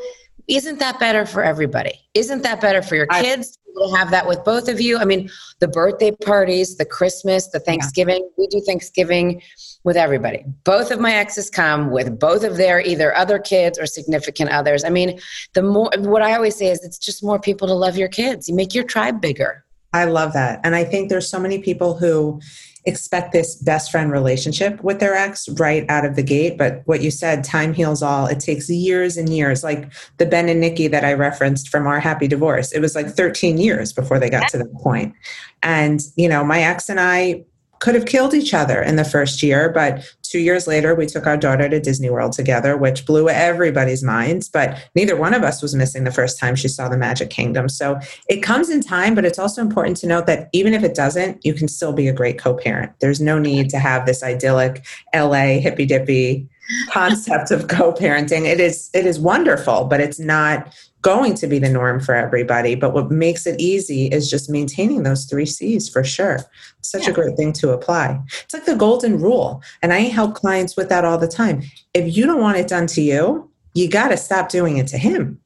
isn't 0.48 0.78
that 0.78 0.98
better 0.98 1.26
for 1.26 1.42
everybody? 1.42 1.98
Isn't 2.14 2.42
that 2.42 2.60
better 2.60 2.82
for 2.82 2.96
your 2.96 3.06
kids? 3.06 3.58
to 3.74 3.96
have 3.96 4.10
that 4.10 4.26
with 4.26 4.44
both 4.44 4.68
of 4.68 4.80
you. 4.80 4.98
I 4.98 5.04
mean, 5.04 5.30
the 5.60 5.68
birthday 5.68 6.10
parties, 6.10 6.76
the 6.76 6.84
Christmas, 6.84 7.48
the 7.48 7.60
Thanksgiving. 7.60 8.22
Yeah. 8.22 8.28
We 8.36 8.46
do 8.48 8.60
Thanksgiving 8.60 9.42
with 9.84 9.96
everybody. 9.96 10.44
Both 10.64 10.90
of 10.90 11.00
my 11.00 11.14
exes 11.14 11.50
come 11.50 11.90
with 11.90 12.18
both 12.18 12.44
of 12.44 12.56
their 12.56 12.80
either 12.80 13.14
other 13.16 13.38
kids 13.38 13.78
or 13.78 13.86
significant 13.86 14.50
others. 14.50 14.84
I 14.84 14.90
mean, 14.90 15.18
the 15.54 15.62
more 15.62 15.90
what 15.98 16.22
I 16.22 16.34
always 16.34 16.56
say 16.56 16.68
is 16.68 16.82
it's 16.84 16.98
just 16.98 17.24
more 17.24 17.38
people 17.38 17.66
to 17.68 17.74
love 17.74 17.96
your 17.96 18.08
kids. 18.08 18.48
You 18.48 18.54
make 18.54 18.74
your 18.74 18.84
tribe 18.84 19.20
bigger. 19.20 19.64
I 19.94 20.04
love 20.04 20.32
that. 20.32 20.60
And 20.64 20.74
I 20.74 20.84
think 20.84 21.10
there's 21.10 21.28
so 21.28 21.38
many 21.38 21.58
people 21.58 21.96
who 21.96 22.40
expect 22.84 23.32
this 23.32 23.56
best 23.56 23.90
friend 23.90 24.10
relationship 24.10 24.82
with 24.82 24.98
their 24.98 25.14
ex 25.14 25.48
right 25.50 25.88
out 25.88 26.04
of 26.04 26.16
the 26.16 26.22
gate. 26.22 26.58
But 26.58 26.82
what 26.84 27.00
you 27.00 27.10
said, 27.10 27.44
time 27.44 27.72
heals 27.72 28.02
all. 28.02 28.26
It 28.26 28.40
takes 28.40 28.68
years 28.68 29.16
and 29.16 29.28
years. 29.28 29.62
Like 29.62 29.92
the 30.18 30.26
Ben 30.26 30.48
and 30.48 30.60
Nikki 30.60 30.88
that 30.88 31.04
I 31.04 31.12
referenced 31.12 31.68
from 31.68 31.86
our 31.86 32.00
happy 32.00 32.26
divorce, 32.26 32.72
it 32.72 32.80
was 32.80 32.94
like 32.94 33.08
13 33.08 33.58
years 33.58 33.92
before 33.92 34.18
they 34.18 34.30
got 34.30 34.48
to 34.50 34.58
that 34.58 34.74
point. 34.74 35.14
And, 35.62 36.00
you 36.16 36.28
know, 36.28 36.44
my 36.44 36.62
ex 36.62 36.88
and 36.88 36.98
I 36.98 37.44
could 37.82 37.96
have 37.96 38.06
killed 38.06 38.32
each 38.32 38.54
other 38.54 38.80
in 38.80 38.94
the 38.94 39.04
first 39.04 39.42
year, 39.42 39.68
but 39.68 40.08
two 40.22 40.38
years 40.38 40.68
later, 40.68 40.94
we 40.94 41.04
took 41.04 41.26
our 41.26 41.36
daughter 41.36 41.68
to 41.68 41.80
Disney 41.80 42.10
World 42.10 42.32
together, 42.32 42.76
which 42.76 43.04
blew 43.04 43.28
everybody's 43.28 44.04
minds. 44.04 44.48
But 44.48 44.78
neither 44.94 45.16
one 45.16 45.34
of 45.34 45.42
us 45.42 45.60
was 45.60 45.74
missing 45.74 46.04
the 46.04 46.12
first 46.12 46.38
time 46.38 46.54
she 46.54 46.68
saw 46.68 46.88
the 46.88 46.96
Magic 46.96 47.28
Kingdom. 47.28 47.68
So 47.68 47.98
it 48.28 48.40
comes 48.40 48.70
in 48.70 48.82
time, 48.82 49.16
but 49.16 49.24
it's 49.24 49.38
also 49.38 49.60
important 49.60 49.96
to 49.96 50.06
note 50.06 50.26
that 50.26 50.48
even 50.52 50.74
if 50.74 50.84
it 50.84 50.94
doesn't, 50.94 51.44
you 51.44 51.54
can 51.54 51.66
still 51.66 51.92
be 51.92 52.06
a 52.06 52.12
great 52.12 52.38
co 52.38 52.54
parent. 52.54 52.92
There's 53.00 53.20
no 53.20 53.40
need 53.40 53.68
to 53.70 53.80
have 53.80 54.06
this 54.06 54.22
idyllic 54.22 54.84
LA 55.12 55.58
hippy 55.58 55.84
dippy 55.84 56.48
concept 56.90 57.50
of 57.50 57.68
co-parenting 57.68 58.46
it 58.46 58.60
is 58.60 58.88
it 58.94 59.04
is 59.04 59.18
wonderful 59.18 59.84
but 59.84 60.00
it's 60.00 60.18
not 60.18 60.72
going 61.02 61.34
to 61.34 61.48
be 61.48 61.58
the 61.58 61.68
norm 61.68 62.00
for 62.00 62.14
everybody. 62.14 62.74
But 62.76 62.94
what 62.94 63.10
makes 63.10 63.46
it 63.46 63.60
easy 63.60 64.06
is 64.06 64.30
just 64.30 64.48
maintaining 64.48 65.02
those 65.02 65.24
three 65.24 65.46
C's 65.46 65.88
for 65.88 66.02
sure. 66.02 66.38
Such 66.80 67.02
yeah. 67.02 67.10
a 67.10 67.12
great 67.12 67.36
thing 67.36 67.52
to 67.54 67.70
apply. 67.70 68.20
It's 68.44 68.54
like 68.54 68.64
the 68.64 68.76
golden 68.76 69.18
rule. 69.18 69.62
And 69.82 69.92
I 69.92 70.00
help 70.00 70.34
clients 70.34 70.76
with 70.76 70.88
that 70.88 71.04
all 71.04 71.18
the 71.18 71.28
time. 71.28 71.62
If 71.92 72.16
you 72.16 72.24
don't 72.24 72.40
want 72.40 72.56
it 72.56 72.68
done 72.68 72.86
to 72.88 73.02
you, 73.02 73.50
you 73.74 73.90
got 73.90 74.08
to 74.08 74.16
stop 74.16 74.48
doing 74.48 74.78
it 74.78 74.86
to 74.88 74.98
him. 74.98 75.40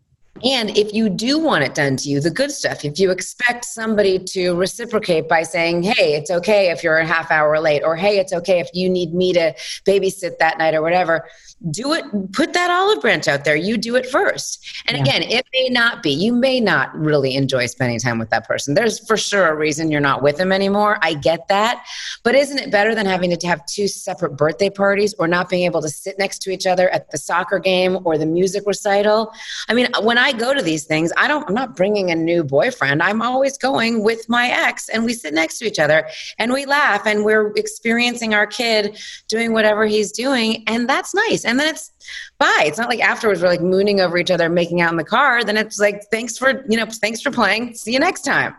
And 0.44 0.77
if 0.77 0.92
you 0.92 1.09
do 1.09 1.38
want 1.38 1.64
it 1.64 1.75
done 1.75 1.96
to 1.96 2.09
you, 2.09 2.20
the 2.20 2.31
good 2.31 2.51
stuff, 2.51 2.85
if 2.85 2.99
you 2.99 3.11
expect 3.11 3.64
somebody 3.64 4.18
to 4.18 4.55
reciprocate 4.55 5.29
by 5.29 5.42
saying, 5.42 5.83
hey, 5.83 6.14
it's 6.14 6.31
okay 6.31 6.70
if 6.70 6.83
you're 6.83 6.99
a 6.99 7.07
half 7.07 7.31
hour 7.31 7.59
late, 7.61 7.83
or 7.83 7.96
hey, 7.96 8.18
it's 8.18 8.33
okay 8.33 8.61
if 8.61 8.68
you 8.72 8.88
need 8.88 9.14
me 9.14 9.33
to 9.33 9.55
babysit 9.87 10.38
that 10.38 10.59
night 10.59 10.75
or 10.75 10.83
whatever, 10.83 11.27
do 11.70 11.94
it 11.94 12.05
put 12.33 12.53
that 12.53 12.70
olive 12.70 13.01
branch 13.01 13.29
out 13.29 13.44
there. 13.44 13.57
You 13.57 13.79
do 13.79 13.96
it 13.96 14.07
first. 14.07 14.64
And 14.87 14.96
yeah. 14.96 15.03
again 15.03 15.22
it 15.22 15.46
may 15.55 15.68
not 15.70 16.03
be 16.03 16.11
you 16.11 16.33
may 16.33 16.61
not 16.61 16.94
really 16.94 17.35
enjoy 17.35 17.66
spending 17.66 17.99
time 17.99 18.18
with 18.18 18.31
that 18.31 18.46
person. 18.46 18.75
There's 18.75 19.05
for 19.07 19.16
sure 19.16 19.49
a 19.49 19.57
reason 19.57 19.90
you're 19.90 20.01
not 20.01 20.22
with 20.22 20.37
them 20.37 20.53
anymore. 20.53 20.99
I 21.01 21.14
get 21.14 21.49
that. 21.49 21.85
But 22.22 22.35
isn't 22.35 22.59
it 22.59 22.70
better 22.70 22.94
than 22.94 23.07
having 23.07 23.35
to 23.35 23.46
have 23.46 23.64
two 23.66 23.88
separate 23.88 24.37
birthday 24.37 24.68
parties 24.68 25.14
or 25.18 25.27
not 25.27 25.49
being 25.49 25.64
able 25.64 25.81
to 25.83 25.88
sit 25.88 26.18
next 26.18 26.40
to 26.42 26.51
each 26.51 26.66
other 26.66 26.90
at 26.90 27.11
the 27.11 27.18
soccer 27.18 27.59
game 27.59 27.99
or 28.05 28.18
the 28.18 28.27
music 28.27 28.64
recital? 28.66 29.33
I 29.68 29.75
mean 29.75 29.88
when 30.03 30.18
i 30.18 30.25
go 30.32 30.54
to 30.54 30.62
these 30.62 30.84
things 30.84 31.12
i 31.16 31.26
don't 31.28 31.48
i'm 31.48 31.54
not 31.54 31.76
bringing 31.76 32.10
a 32.10 32.14
new 32.14 32.42
boyfriend 32.42 33.02
i'm 33.02 33.22
always 33.22 33.56
going 33.58 34.02
with 34.02 34.28
my 34.28 34.48
ex 34.48 34.88
and 34.88 35.04
we 35.04 35.12
sit 35.12 35.34
next 35.34 35.58
to 35.58 35.66
each 35.66 35.78
other 35.78 36.08
and 36.38 36.52
we 36.52 36.66
laugh 36.66 37.06
and 37.06 37.24
we're 37.24 37.52
experiencing 37.56 38.34
our 38.34 38.46
kid 38.46 38.98
doing 39.28 39.52
whatever 39.52 39.86
he's 39.86 40.12
doing 40.12 40.62
and 40.66 40.88
that's 40.88 41.14
nice 41.14 41.44
and 41.44 41.58
then 41.58 41.68
it's 41.68 41.92
bye. 42.38 42.64
It's 42.66 42.78
not 42.78 42.88
like 42.88 43.00
afterwards 43.00 43.42
we're 43.42 43.48
like 43.48 43.60
mooning 43.60 44.00
over 44.00 44.18
each 44.18 44.30
other, 44.30 44.48
making 44.48 44.80
out 44.80 44.90
in 44.90 44.96
the 44.96 45.04
car. 45.04 45.44
Then 45.44 45.56
it's 45.56 45.78
like, 45.78 46.02
thanks 46.10 46.36
for, 46.36 46.64
you 46.68 46.76
know, 46.76 46.86
thanks 46.86 47.20
for 47.20 47.30
playing. 47.30 47.74
See 47.74 47.92
you 47.92 47.98
next 47.98 48.22
time. 48.22 48.54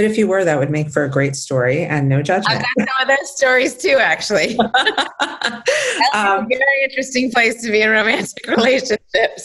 But 0.00 0.10
if 0.10 0.16
you 0.16 0.26
were, 0.26 0.46
that 0.46 0.58
would 0.58 0.70
make 0.70 0.88
for 0.88 1.04
a 1.04 1.10
great 1.10 1.36
story 1.36 1.84
and 1.84 2.08
no 2.08 2.22
judgment. 2.22 2.56
I've 2.56 2.86
got 2.86 2.88
some 2.88 3.10
of 3.10 3.18
those 3.18 3.36
stories 3.36 3.76
too, 3.76 3.98
actually. 4.00 4.54
That's 5.20 6.14
um, 6.14 6.46
a 6.46 6.46
very 6.48 6.84
interesting 6.84 7.30
place 7.30 7.62
to 7.62 7.70
be 7.70 7.82
in 7.82 7.90
romantic 7.90 8.46
relationships. 8.48 9.44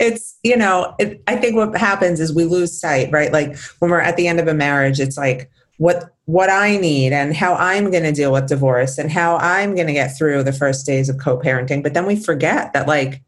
it's, 0.00 0.36
you 0.42 0.56
know, 0.56 0.96
it, 0.98 1.22
I 1.28 1.36
think 1.36 1.54
what 1.54 1.76
happens 1.76 2.18
is 2.18 2.34
we 2.34 2.46
lose 2.46 2.76
sight, 2.76 3.12
right? 3.12 3.32
Like 3.32 3.56
when 3.78 3.92
we're 3.92 4.00
at 4.00 4.16
the 4.16 4.26
end 4.26 4.40
of 4.40 4.48
a 4.48 4.54
marriage, 4.54 4.98
it's 4.98 5.16
like, 5.16 5.48
what 5.76 6.12
what 6.24 6.50
I 6.50 6.76
need 6.78 7.12
and 7.12 7.32
how 7.32 7.54
I'm 7.54 7.92
going 7.92 8.02
to 8.02 8.12
deal 8.12 8.32
with 8.32 8.48
divorce 8.48 8.98
and 8.98 9.08
how 9.08 9.36
I'm 9.36 9.76
going 9.76 9.86
to 9.86 9.92
get 9.92 10.18
through 10.18 10.42
the 10.42 10.52
first 10.52 10.84
days 10.84 11.08
of 11.08 11.18
co-parenting. 11.18 11.84
But 11.84 11.94
then 11.94 12.06
we 12.06 12.16
forget 12.16 12.72
that 12.72 12.88
like 12.88 13.22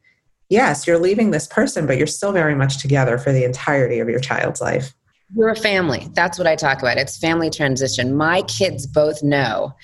yes, 0.50 0.88
you're 0.88 0.98
leaving 0.98 1.30
this 1.30 1.46
person, 1.46 1.86
but 1.86 1.98
you're 1.98 2.06
still 2.06 2.32
very 2.32 2.54
much 2.54 2.78
together 2.78 3.16
for 3.16 3.32
the 3.32 3.44
entirety 3.44 4.00
of 4.00 4.08
your 4.08 4.20
child's 4.20 4.60
life. 4.60 4.92
You're 5.36 5.48
a 5.48 5.56
family. 5.56 6.08
That's 6.12 6.38
what 6.38 6.46
I 6.46 6.54
talk 6.54 6.78
about. 6.78 6.96
It's 6.96 7.16
family 7.18 7.50
transition. 7.50 8.16
My 8.16 8.42
kids 8.42 8.86
both 8.86 9.22
know 9.22 9.74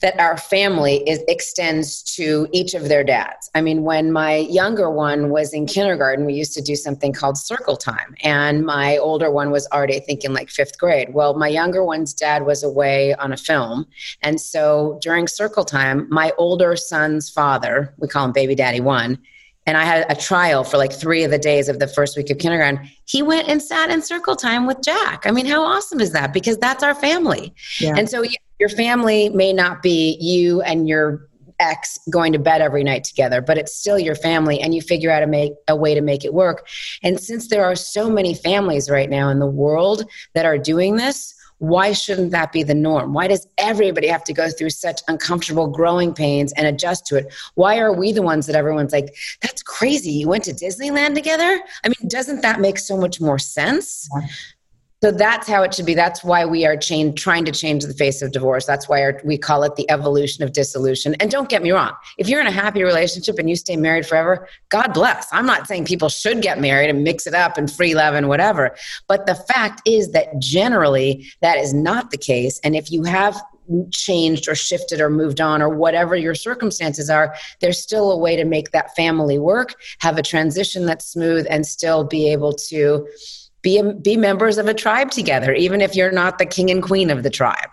that 0.00 0.20
our 0.20 0.36
family 0.36 0.98
is, 1.08 1.20
extends 1.26 2.02
to 2.14 2.46
each 2.52 2.74
of 2.74 2.88
their 2.88 3.02
dads. 3.02 3.50
I 3.56 3.60
mean, 3.60 3.82
when 3.82 4.12
my 4.12 4.36
younger 4.36 4.88
one 4.88 5.30
was 5.30 5.52
in 5.52 5.66
kindergarten, 5.66 6.24
we 6.24 6.34
used 6.34 6.54
to 6.54 6.62
do 6.62 6.76
something 6.76 7.12
called 7.12 7.36
circle 7.36 7.76
time, 7.76 8.14
and 8.22 8.64
my 8.64 8.96
older 8.98 9.32
one 9.32 9.50
was 9.50 9.66
already, 9.72 9.96
I 9.96 10.00
think, 10.00 10.22
in 10.22 10.32
like 10.32 10.50
fifth 10.50 10.78
grade. 10.78 11.12
Well, 11.12 11.34
my 11.34 11.48
younger 11.48 11.84
one's 11.84 12.14
dad 12.14 12.46
was 12.46 12.62
away 12.62 13.14
on 13.14 13.32
a 13.32 13.36
film, 13.36 13.86
and 14.22 14.40
so 14.40 15.00
during 15.02 15.26
circle 15.26 15.64
time, 15.64 16.06
my 16.08 16.32
older 16.38 16.76
son's 16.76 17.28
father, 17.28 17.92
we 17.98 18.06
call 18.06 18.26
him 18.26 18.32
Baby 18.32 18.54
Daddy 18.54 18.80
One, 18.80 19.18
and 19.68 19.76
I 19.76 19.84
had 19.84 20.10
a 20.10 20.14
trial 20.14 20.64
for 20.64 20.78
like 20.78 20.94
three 20.94 21.24
of 21.24 21.30
the 21.30 21.38
days 21.38 21.68
of 21.68 21.78
the 21.78 21.86
first 21.86 22.16
week 22.16 22.30
of 22.30 22.38
kindergarten. 22.38 22.88
He 23.04 23.20
went 23.20 23.48
and 23.48 23.60
sat 23.60 23.90
in 23.90 24.00
circle 24.00 24.34
time 24.34 24.66
with 24.66 24.80
Jack. 24.82 25.26
I 25.26 25.30
mean, 25.30 25.44
how 25.44 25.62
awesome 25.62 26.00
is 26.00 26.12
that? 26.12 26.32
Because 26.32 26.56
that's 26.56 26.82
our 26.82 26.94
family. 26.94 27.52
Yeah. 27.78 27.92
And 27.94 28.08
so 28.08 28.24
your 28.58 28.70
family 28.70 29.28
may 29.28 29.52
not 29.52 29.82
be 29.82 30.16
you 30.22 30.62
and 30.62 30.88
your 30.88 31.28
ex 31.60 31.98
going 32.08 32.32
to 32.32 32.38
bed 32.38 32.62
every 32.62 32.82
night 32.82 33.04
together, 33.04 33.42
but 33.42 33.58
it's 33.58 33.74
still 33.74 33.98
your 33.98 34.14
family 34.14 34.58
and 34.58 34.74
you 34.74 34.80
figure 34.80 35.10
out 35.10 35.22
a, 35.22 35.26
make, 35.26 35.52
a 35.68 35.76
way 35.76 35.92
to 35.94 36.00
make 36.00 36.24
it 36.24 36.32
work. 36.32 36.66
And 37.02 37.20
since 37.20 37.48
there 37.48 37.66
are 37.66 37.76
so 37.76 38.08
many 38.08 38.32
families 38.32 38.88
right 38.88 39.10
now 39.10 39.28
in 39.28 39.38
the 39.38 39.46
world 39.46 40.08
that 40.34 40.46
are 40.46 40.56
doing 40.56 40.96
this, 40.96 41.34
why 41.58 41.92
shouldn't 41.92 42.30
that 42.30 42.52
be 42.52 42.62
the 42.62 42.74
norm? 42.74 43.12
Why 43.12 43.26
does 43.26 43.46
everybody 43.58 44.06
have 44.08 44.24
to 44.24 44.32
go 44.32 44.48
through 44.50 44.70
such 44.70 45.00
uncomfortable 45.08 45.66
growing 45.68 46.14
pains 46.14 46.52
and 46.52 46.66
adjust 46.66 47.06
to 47.06 47.16
it? 47.16 47.32
Why 47.54 47.78
are 47.78 47.92
we 47.92 48.12
the 48.12 48.22
ones 48.22 48.46
that 48.46 48.56
everyone's 48.56 48.92
like, 48.92 49.14
that's 49.42 49.62
crazy? 49.62 50.12
You 50.12 50.28
went 50.28 50.44
to 50.44 50.52
Disneyland 50.52 51.14
together? 51.14 51.60
I 51.84 51.88
mean, 51.88 52.08
doesn't 52.08 52.42
that 52.42 52.60
make 52.60 52.78
so 52.78 52.96
much 52.96 53.20
more 53.20 53.38
sense? 53.38 54.08
So 55.00 55.12
that's 55.12 55.46
how 55.46 55.62
it 55.62 55.74
should 55.74 55.86
be. 55.86 55.94
That's 55.94 56.24
why 56.24 56.44
we 56.44 56.66
are 56.66 56.76
trying 56.76 57.14
to 57.44 57.52
change 57.52 57.84
the 57.84 57.94
face 57.94 58.20
of 58.20 58.32
divorce. 58.32 58.66
That's 58.66 58.88
why 58.88 59.02
our, 59.02 59.20
we 59.24 59.38
call 59.38 59.62
it 59.62 59.76
the 59.76 59.88
evolution 59.90 60.42
of 60.42 60.52
dissolution. 60.52 61.14
And 61.20 61.30
don't 61.30 61.48
get 61.48 61.62
me 61.62 61.70
wrong, 61.70 61.92
if 62.18 62.28
you're 62.28 62.40
in 62.40 62.48
a 62.48 62.52
happy 62.52 62.82
relationship 62.82 63.38
and 63.38 63.48
you 63.48 63.54
stay 63.54 63.76
married 63.76 64.06
forever, 64.06 64.48
God 64.70 64.92
bless. 64.92 65.28
I'm 65.32 65.46
not 65.46 65.68
saying 65.68 65.84
people 65.84 66.08
should 66.08 66.42
get 66.42 66.60
married 66.60 66.90
and 66.90 67.04
mix 67.04 67.28
it 67.28 67.34
up 67.34 67.56
and 67.56 67.70
free 67.70 67.94
love 67.94 68.14
and 68.14 68.28
whatever. 68.28 68.74
But 69.06 69.26
the 69.26 69.36
fact 69.36 69.82
is 69.86 70.10
that 70.12 70.36
generally 70.40 71.30
that 71.42 71.58
is 71.58 71.72
not 71.72 72.10
the 72.10 72.18
case. 72.18 72.58
And 72.64 72.74
if 72.74 72.90
you 72.90 73.04
have 73.04 73.40
changed 73.92 74.48
or 74.48 74.54
shifted 74.54 75.00
or 75.00 75.10
moved 75.10 75.40
on 75.40 75.62
or 75.62 75.68
whatever 75.68 76.16
your 76.16 76.34
circumstances 76.34 77.08
are, 77.08 77.34
there's 77.60 77.80
still 77.80 78.10
a 78.10 78.16
way 78.16 78.34
to 78.34 78.44
make 78.44 78.72
that 78.72 78.96
family 78.96 79.38
work, 79.38 79.74
have 80.00 80.18
a 80.18 80.22
transition 80.22 80.86
that's 80.86 81.06
smooth, 81.06 81.46
and 81.48 81.66
still 81.66 82.02
be 82.02 82.32
able 82.32 82.52
to 82.52 83.06
be 83.68 83.82
be 84.00 84.16
members 84.16 84.56
of 84.56 84.66
a 84.66 84.74
tribe 84.74 85.10
together 85.10 85.52
even 85.52 85.80
if 85.80 85.94
you're 85.94 86.12
not 86.12 86.38
the 86.38 86.46
king 86.46 86.70
and 86.70 86.82
queen 86.82 87.10
of 87.10 87.22
the 87.22 87.30
tribe. 87.30 87.68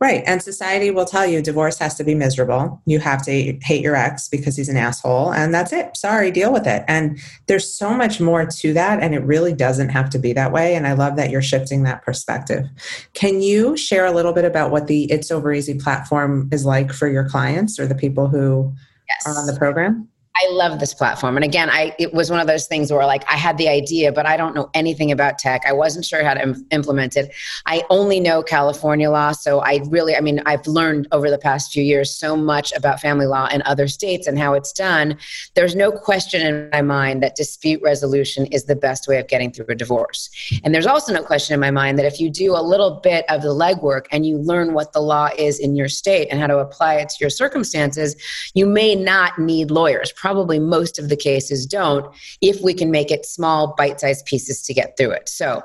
Right. 0.00 0.22
And 0.26 0.40
society 0.40 0.92
will 0.92 1.06
tell 1.06 1.26
you 1.26 1.42
divorce 1.42 1.76
has 1.80 1.96
to 1.96 2.04
be 2.04 2.14
miserable. 2.14 2.80
You 2.86 3.00
have 3.00 3.20
to 3.24 3.58
hate 3.62 3.82
your 3.82 3.96
ex 3.96 4.28
because 4.28 4.56
he's 4.56 4.68
an 4.68 4.76
asshole 4.76 5.32
and 5.32 5.52
that's 5.52 5.72
it. 5.72 5.96
Sorry 5.96 6.30
deal 6.30 6.52
with 6.52 6.68
it. 6.68 6.84
And 6.86 7.18
there's 7.46 7.68
so 7.68 7.94
much 7.94 8.20
more 8.20 8.46
to 8.46 8.72
that 8.74 9.02
and 9.02 9.12
it 9.12 9.24
really 9.24 9.52
doesn't 9.52 9.88
have 9.88 10.08
to 10.10 10.18
be 10.18 10.32
that 10.34 10.52
way 10.52 10.76
and 10.76 10.86
i 10.86 10.92
love 10.92 11.16
that 11.16 11.30
you're 11.30 11.42
shifting 11.42 11.82
that 11.82 12.02
perspective. 12.02 12.66
Can 13.14 13.40
you 13.40 13.76
share 13.76 14.06
a 14.06 14.12
little 14.12 14.32
bit 14.32 14.44
about 14.44 14.70
what 14.70 14.86
the 14.86 15.10
it's 15.10 15.32
over 15.32 15.52
easy 15.52 15.74
platform 15.74 16.48
is 16.52 16.64
like 16.64 16.92
for 16.92 17.08
your 17.08 17.28
clients 17.28 17.80
or 17.80 17.86
the 17.86 17.96
people 17.96 18.28
who 18.28 18.72
yes. 19.08 19.26
are 19.26 19.36
on 19.40 19.46
the 19.46 19.58
program 19.58 20.08
I 20.40 20.52
love 20.52 20.78
this 20.78 20.94
platform. 20.94 21.36
And 21.36 21.44
again, 21.44 21.68
I 21.70 21.94
it 21.98 22.14
was 22.14 22.30
one 22.30 22.40
of 22.40 22.46
those 22.46 22.66
things 22.66 22.92
where 22.92 23.04
like 23.06 23.24
I 23.28 23.36
had 23.36 23.58
the 23.58 23.68
idea, 23.68 24.12
but 24.12 24.26
I 24.26 24.36
don't 24.36 24.54
know 24.54 24.70
anything 24.74 25.10
about 25.10 25.38
tech. 25.38 25.62
I 25.66 25.72
wasn't 25.72 26.04
sure 26.04 26.24
how 26.24 26.34
to 26.34 26.42
Im- 26.42 26.66
implement 26.70 27.16
it. 27.16 27.32
I 27.66 27.82
only 27.90 28.20
know 28.20 28.42
California 28.42 29.10
law, 29.10 29.32
so 29.32 29.60
I 29.60 29.80
really 29.88 30.14
I 30.14 30.20
mean, 30.20 30.40
I've 30.46 30.66
learned 30.66 31.08
over 31.12 31.30
the 31.30 31.38
past 31.38 31.72
few 31.72 31.82
years 31.82 32.10
so 32.14 32.36
much 32.36 32.72
about 32.72 33.00
family 33.00 33.26
law 33.26 33.48
in 33.48 33.62
other 33.62 33.88
states 33.88 34.26
and 34.26 34.38
how 34.38 34.54
it's 34.54 34.72
done. 34.72 35.18
There's 35.54 35.74
no 35.74 35.90
question 35.90 36.46
in 36.46 36.70
my 36.70 36.82
mind 36.82 37.22
that 37.22 37.34
dispute 37.34 37.82
resolution 37.82 38.46
is 38.46 38.64
the 38.64 38.76
best 38.76 39.08
way 39.08 39.18
of 39.18 39.26
getting 39.26 39.50
through 39.50 39.66
a 39.68 39.74
divorce. 39.74 40.30
And 40.62 40.74
there's 40.74 40.86
also 40.86 41.12
no 41.12 41.22
question 41.22 41.54
in 41.54 41.60
my 41.60 41.70
mind 41.70 41.98
that 41.98 42.06
if 42.06 42.20
you 42.20 42.30
do 42.30 42.54
a 42.54 42.62
little 42.62 43.00
bit 43.02 43.24
of 43.28 43.42
the 43.42 43.48
legwork 43.48 44.06
and 44.12 44.24
you 44.24 44.38
learn 44.38 44.72
what 44.72 44.92
the 44.92 45.00
law 45.00 45.30
is 45.36 45.58
in 45.58 45.74
your 45.74 45.88
state 45.88 46.28
and 46.30 46.40
how 46.40 46.46
to 46.46 46.58
apply 46.58 46.94
it 46.94 47.08
to 47.08 47.16
your 47.20 47.30
circumstances, 47.30 48.16
you 48.54 48.66
may 48.66 48.94
not 48.94 49.38
need 49.38 49.70
lawyers 49.70 50.12
probably 50.28 50.58
most 50.58 50.98
of 50.98 51.08
the 51.08 51.16
cases 51.16 51.64
don't 51.64 52.14
if 52.42 52.60
we 52.60 52.74
can 52.74 52.90
make 52.90 53.10
it 53.10 53.24
small 53.24 53.74
bite-sized 53.78 54.26
pieces 54.26 54.62
to 54.62 54.74
get 54.74 54.94
through 54.98 55.10
it. 55.10 55.26
So 55.26 55.62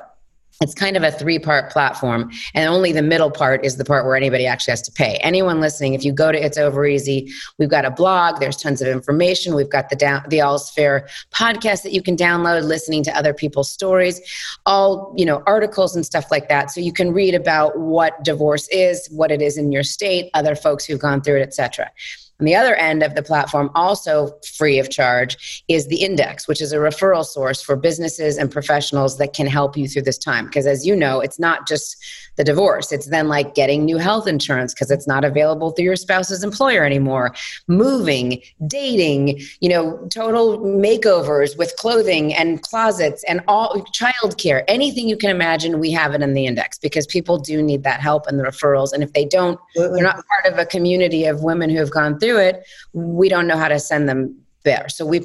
it's 0.62 0.74
kind 0.74 0.96
of 0.96 1.04
a 1.04 1.12
three 1.12 1.38
part 1.38 1.70
platform 1.70 2.32
and 2.54 2.70
only 2.70 2.94
the 2.94 3.02
middle 3.02 3.30
part 3.30 3.66
is 3.66 3.76
the 3.76 3.84
part 3.84 4.06
where 4.06 4.16
anybody 4.16 4.48
actually 4.48 4.72
has 4.72 4.82
to 4.84 4.92
pay. 4.94 5.18
Anyone 5.18 5.60
listening 5.60 5.96
if 5.96 6.06
you 6.06 6.14
go 6.14 6.32
to 6.32 6.42
it's 6.42 6.58
over 6.58 6.86
easy 6.86 7.30
we've 7.60 7.70
got 7.70 7.84
a 7.84 7.92
blog 7.92 8.40
there's 8.40 8.56
tons 8.56 8.82
of 8.82 8.88
information 8.88 9.54
we've 9.54 9.70
got 9.70 9.90
the 9.90 9.98
down 9.98 10.24
the 10.30 10.40
all's 10.40 10.72
fair 10.72 11.10
podcast 11.36 11.84
that 11.84 11.92
you 11.92 12.02
can 12.02 12.16
download 12.16 12.64
listening 12.64 13.04
to 13.04 13.18
other 13.18 13.34
people's 13.34 13.70
stories 13.70 14.22
all 14.66 15.14
you 15.18 15.26
know 15.26 15.44
articles 15.46 15.94
and 15.94 16.06
stuff 16.06 16.32
like 16.32 16.48
that. 16.48 16.72
So 16.72 16.80
you 16.80 16.94
can 16.94 17.12
read 17.12 17.36
about 17.36 17.78
what 17.78 18.24
divorce 18.24 18.70
is 18.70 19.10
what 19.12 19.30
it 19.30 19.42
is 19.42 19.58
in 19.58 19.74
your 19.74 19.84
state 19.84 20.30
other 20.34 20.56
folks 20.56 20.86
who've 20.86 21.00
gone 21.00 21.20
through 21.22 21.42
it 21.42 21.42
etc 21.42 21.92
on 22.40 22.46
the 22.46 22.56
other 22.56 22.76
end 22.76 23.04
of 23.04 23.16
the 23.16 23.24
platform, 23.24 23.70
also 23.76 24.38
free 24.58 24.80
of 24.80 24.90
charge, 24.90 25.64
is 25.68 25.88
the 25.88 25.98
index, 25.98 26.48
which 26.48 26.62
is 26.62 26.74
a 26.74 26.78
referral 26.78 27.26
source 27.26 27.62
for 27.62 27.76
businesses 27.76 28.38
and 28.38 28.52
professionals 28.52 29.18
that 29.18 29.34
can 29.34 29.48
help 29.48 29.78
you 29.78 29.88
through 29.88 30.02
this 30.02 30.18
time. 30.18 30.46
Because 30.46 30.66
as 30.66 30.86
you 30.86 30.96
know, 30.96 31.20
it's 31.20 31.40
not 31.40 31.68
just 31.68 31.96
the 32.36 32.44
divorce. 32.44 32.92
It's 32.92 33.08
then 33.08 33.28
like 33.28 33.54
getting 33.54 33.86
new 33.86 33.98
health 33.98 34.28
insurance 34.28 34.74
because 34.74 34.90
it's 34.90 35.08
not 35.08 35.24
available 35.24 35.72
through 35.72 35.86
your 35.86 35.96
spouse's 35.96 36.44
employer 36.44 36.84
anymore, 36.84 37.34
moving, 37.68 38.42
dating, 38.68 39.40
you 39.60 39.70
know, 39.70 40.08
total 40.12 40.60
makeovers 40.60 41.58
with 41.58 41.76
clothing 41.78 42.34
and 42.34 42.62
closets 42.64 43.24
and 43.26 43.42
all 43.48 43.86
childcare, 43.94 44.64
anything 44.68 45.08
you 45.08 45.18
can 45.18 45.30
imagine, 45.30 45.80
we 45.80 45.92
have 45.92 46.14
it 46.14 46.22
in 46.22 46.34
the 46.34 46.46
index 46.46 46.80
because 46.80 47.06
people 47.06 47.38
do 47.38 47.62
need 47.62 47.84
that 47.84 48.00
help 48.00 48.26
and 48.28 48.40
the 48.40 48.44
referrals. 48.44 48.94
And 48.94 49.04
if 49.04 49.14
they 49.14 49.26
don't, 49.26 49.60
they're 49.76 50.02
not 50.02 50.16
part 50.16 50.52
of 50.52 50.58
a 50.58 50.66
community 50.66 51.26
of 51.26 51.44
women 51.44 51.70
who 51.70 51.78
have 51.78 51.92
gone 51.92 52.20
through 52.20 52.33
it, 52.38 52.66
we 52.94 53.30
don't 53.30 53.48
know 53.48 53.58
how 53.58 53.68
to 53.68 53.80
send 53.80 54.08
them 54.08 54.38
there. 54.64 54.88
So 54.90 55.06
we 55.06 55.20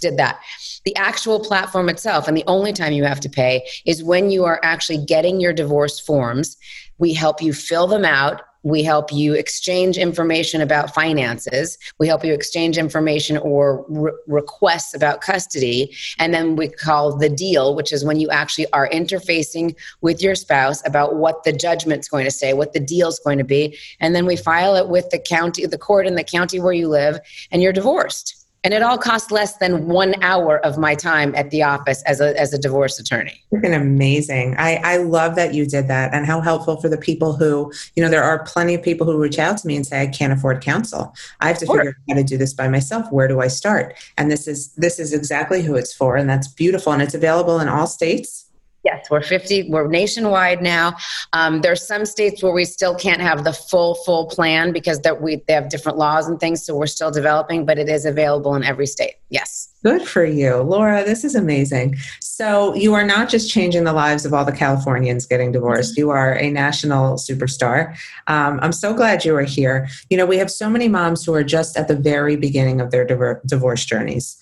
did 0.00 0.16
that. 0.18 0.40
The 0.84 0.94
actual 0.96 1.40
platform 1.40 1.88
itself, 1.88 2.28
and 2.28 2.36
the 2.36 2.44
only 2.46 2.72
time 2.72 2.92
you 2.92 3.04
have 3.04 3.20
to 3.20 3.28
pay 3.28 3.66
is 3.86 4.04
when 4.04 4.30
you 4.30 4.44
are 4.44 4.60
actually 4.62 4.98
getting 4.98 5.40
your 5.40 5.52
divorce 5.52 5.98
forms. 5.98 6.56
We 6.98 7.12
help 7.12 7.42
you 7.42 7.52
fill 7.52 7.86
them 7.86 8.04
out. 8.04 8.42
We 8.66 8.82
help 8.82 9.12
you 9.12 9.34
exchange 9.34 9.96
information 9.96 10.60
about 10.60 10.92
finances. 10.92 11.78
We 12.00 12.08
help 12.08 12.24
you 12.24 12.34
exchange 12.34 12.78
information 12.78 13.36
or 13.36 13.86
re- 13.88 14.10
requests 14.26 14.92
about 14.92 15.20
custody. 15.20 15.94
And 16.18 16.34
then 16.34 16.56
we 16.56 16.66
call 16.66 17.16
the 17.16 17.28
deal, 17.28 17.76
which 17.76 17.92
is 17.92 18.04
when 18.04 18.18
you 18.18 18.28
actually 18.28 18.68
are 18.72 18.88
interfacing 18.88 19.76
with 20.00 20.20
your 20.20 20.34
spouse 20.34 20.84
about 20.84 21.14
what 21.14 21.44
the 21.44 21.52
judgment's 21.52 22.08
going 22.08 22.24
to 22.24 22.30
say, 22.32 22.54
what 22.54 22.72
the 22.72 22.80
deal's 22.80 23.20
going 23.20 23.38
to 23.38 23.44
be. 23.44 23.78
And 24.00 24.16
then 24.16 24.26
we 24.26 24.34
file 24.34 24.74
it 24.74 24.88
with 24.88 25.10
the 25.10 25.20
county, 25.20 25.64
the 25.64 25.78
court 25.78 26.08
in 26.08 26.16
the 26.16 26.24
county 26.24 26.58
where 26.58 26.72
you 26.72 26.88
live, 26.88 27.20
and 27.52 27.62
you're 27.62 27.72
divorced 27.72 28.45
and 28.66 28.74
it 28.74 28.82
all 28.82 28.98
costs 28.98 29.30
less 29.30 29.58
than 29.58 29.86
one 29.86 30.20
hour 30.24 30.58
of 30.66 30.76
my 30.76 30.96
time 30.96 31.32
at 31.36 31.52
the 31.52 31.62
office 31.62 32.02
as 32.02 32.20
a, 32.20 32.36
as 32.36 32.52
a 32.52 32.58
divorce 32.58 32.98
attorney. 32.98 33.40
Freaking 33.52 33.80
amazing. 33.80 34.56
I, 34.58 34.80
I 34.82 34.96
love 34.96 35.36
that 35.36 35.54
you 35.54 35.66
did 35.66 35.86
that 35.86 36.12
and 36.12 36.26
how 36.26 36.40
helpful 36.40 36.80
for 36.80 36.88
the 36.88 36.98
people 36.98 37.36
who, 37.36 37.72
you 37.94 38.02
know, 38.02 38.10
there 38.10 38.24
are 38.24 38.42
plenty 38.42 38.74
of 38.74 38.82
people 38.82 39.06
who 39.06 39.16
reach 39.18 39.38
out 39.38 39.56
to 39.58 39.68
me 39.68 39.76
and 39.76 39.86
say, 39.86 40.02
I 40.02 40.08
can't 40.08 40.32
afford 40.32 40.62
counsel. 40.62 41.14
I 41.38 41.46
have 41.46 41.58
to 41.58 41.66
figure 41.66 41.90
out 41.90 41.94
how 42.08 42.16
to 42.16 42.24
do 42.24 42.36
this 42.36 42.54
by 42.54 42.66
myself. 42.66 43.06
Where 43.12 43.28
do 43.28 43.40
I 43.40 43.46
start? 43.46 43.94
And 44.18 44.32
this 44.32 44.48
is, 44.48 44.74
this 44.74 44.98
is 44.98 45.12
exactly 45.12 45.62
who 45.62 45.76
it's 45.76 45.94
for. 45.94 46.16
And 46.16 46.28
that's 46.28 46.48
beautiful. 46.48 46.92
And 46.92 47.00
it's 47.00 47.14
available 47.14 47.60
in 47.60 47.68
all 47.68 47.86
states. 47.86 48.45
Yes, 48.86 49.10
we're 49.10 49.20
50, 49.20 49.68
we're 49.68 49.88
nationwide 49.88 50.62
now. 50.62 50.94
Um, 51.32 51.60
there's 51.60 51.84
some 51.84 52.06
states 52.06 52.40
where 52.40 52.52
we 52.52 52.64
still 52.64 52.94
can't 52.94 53.20
have 53.20 53.42
the 53.42 53.52
full, 53.52 53.96
full 53.96 54.26
plan 54.26 54.72
because 54.72 55.00
that 55.00 55.20
we, 55.20 55.42
they 55.48 55.54
have 55.54 55.70
different 55.70 55.98
laws 55.98 56.28
and 56.28 56.38
things. 56.38 56.64
So 56.64 56.76
we're 56.76 56.86
still 56.86 57.10
developing, 57.10 57.66
but 57.66 57.80
it 57.80 57.88
is 57.88 58.04
available 58.04 58.54
in 58.54 58.62
every 58.62 58.86
state. 58.86 59.14
Yes. 59.28 59.74
Good 59.82 60.02
for 60.02 60.24
you. 60.24 60.58
Laura, 60.58 61.02
this 61.02 61.24
is 61.24 61.34
amazing. 61.34 61.96
So 62.20 62.76
you 62.76 62.94
are 62.94 63.04
not 63.04 63.28
just 63.28 63.50
changing 63.50 63.82
the 63.82 63.92
lives 63.92 64.24
of 64.24 64.32
all 64.32 64.44
the 64.44 64.52
Californians 64.52 65.26
getting 65.26 65.50
divorced. 65.50 65.98
You 65.98 66.10
are 66.10 66.34
a 66.34 66.48
national 66.48 67.16
superstar. 67.16 67.96
Um, 68.28 68.60
I'm 68.62 68.72
so 68.72 68.94
glad 68.94 69.24
you 69.24 69.34
are 69.34 69.42
here. 69.42 69.88
You 70.10 70.16
know, 70.16 70.26
we 70.26 70.36
have 70.36 70.50
so 70.50 70.70
many 70.70 70.86
moms 70.86 71.24
who 71.24 71.34
are 71.34 71.42
just 71.42 71.76
at 71.76 71.88
the 71.88 71.96
very 71.96 72.36
beginning 72.36 72.80
of 72.80 72.92
their 72.92 73.04
divorce 73.04 73.84
journeys 73.84 74.40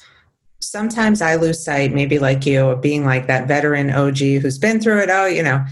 sometimes 0.70 1.22
I 1.22 1.36
lose 1.36 1.64
sight, 1.64 1.92
maybe 1.92 2.18
like 2.18 2.46
you, 2.46 2.68
of 2.68 2.80
being 2.80 3.04
like 3.04 3.26
that 3.26 3.48
veteran 3.48 3.90
OG 3.90 4.18
who's 4.18 4.58
been 4.58 4.80
through 4.80 5.00
it. 5.00 5.10
Oh, 5.10 5.26
you 5.26 5.42
know. 5.42 5.64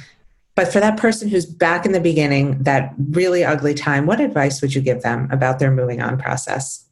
But 0.54 0.72
for 0.72 0.80
that 0.80 0.98
person 0.98 1.28
who's 1.28 1.46
back 1.46 1.86
in 1.86 1.92
the 1.92 2.00
beginning, 2.00 2.62
that 2.62 2.92
really 3.10 3.42
ugly 3.42 3.74
time, 3.74 4.06
what 4.06 4.20
advice 4.20 4.60
would 4.60 4.74
you 4.74 4.82
give 4.82 5.02
them 5.02 5.28
about 5.30 5.58
their 5.58 5.70
moving 5.70 6.02
on 6.02 6.18
process? 6.18 6.86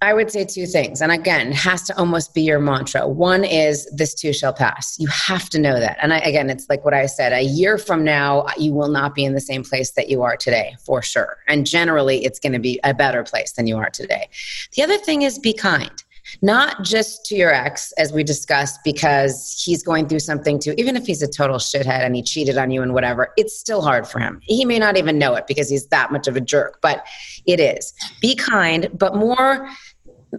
I 0.00 0.14
would 0.14 0.30
say 0.30 0.44
two 0.44 0.66
things. 0.66 1.02
And 1.02 1.10
again, 1.10 1.50
has 1.50 1.82
to 1.84 1.98
almost 1.98 2.32
be 2.32 2.42
your 2.42 2.60
mantra. 2.60 3.08
One 3.08 3.42
is 3.42 3.84
this 3.86 4.14
too 4.14 4.32
shall 4.32 4.52
pass. 4.52 4.96
You 5.00 5.08
have 5.08 5.50
to 5.50 5.58
know 5.58 5.80
that. 5.80 5.98
And 6.00 6.12
I, 6.12 6.18
again, 6.18 6.50
it's 6.50 6.68
like 6.68 6.84
what 6.84 6.94
I 6.94 7.06
said 7.06 7.32
a 7.32 7.42
year 7.42 7.78
from 7.78 8.04
now, 8.04 8.46
you 8.56 8.72
will 8.72 8.88
not 8.88 9.16
be 9.16 9.24
in 9.24 9.34
the 9.34 9.40
same 9.40 9.64
place 9.64 9.90
that 9.92 10.08
you 10.08 10.22
are 10.22 10.36
today, 10.36 10.76
for 10.86 11.02
sure. 11.02 11.38
And 11.48 11.66
generally, 11.66 12.24
it's 12.24 12.38
going 12.38 12.52
to 12.52 12.60
be 12.60 12.78
a 12.84 12.94
better 12.94 13.24
place 13.24 13.52
than 13.52 13.66
you 13.66 13.76
are 13.76 13.90
today. 13.90 14.28
The 14.76 14.82
other 14.82 14.98
thing 14.98 15.22
is 15.22 15.36
be 15.36 15.52
kind 15.52 16.04
not 16.42 16.82
just 16.82 17.24
to 17.26 17.34
your 17.34 17.52
ex, 17.52 17.92
as 17.92 18.12
we 18.12 18.22
discussed, 18.22 18.80
because 18.84 19.62
he's 19.64 19.82
going 19.82 20.08
through 20.08 20.20
something 20.20 20.58
too, 20.58 20.74
even 20.78 20.96
if 20.96 21.06
he's 21.06 21.22
a 21.22 21.28
total 21.28 21.56
shithead 21.56 22.04
and 22.04 22.14
he 22.14 22.22
cheated 22.22 22.58
on 22.58 22.70
you 22.70 22.82
and 22.82 22.94
whatever, 22.94 23.32
it's 23.36 23.58
still 23.58 23.82
hard 23.82 24.06
for 24.06 24.18
him. 24.18 24.40
He 24.42 24.64
may 24.64 24.78
not 24.78 24.96
even 24.96 25.18
know 25.18 25.34
it 25.34 25.46
because 25.46 25.68
he's 25.68 25.86
that 25.88 26.12
much 26.12 26.28
of 26.28 26.36
a 26.36 26.40
jerk, 26.40 26.78
but 26.82 27.06
it 27.46 27.60
is. 27.60 27.92
Be 28.20 28.34
kind, 28.34 28.88
but 28.94 29.16
more 29.16 29.68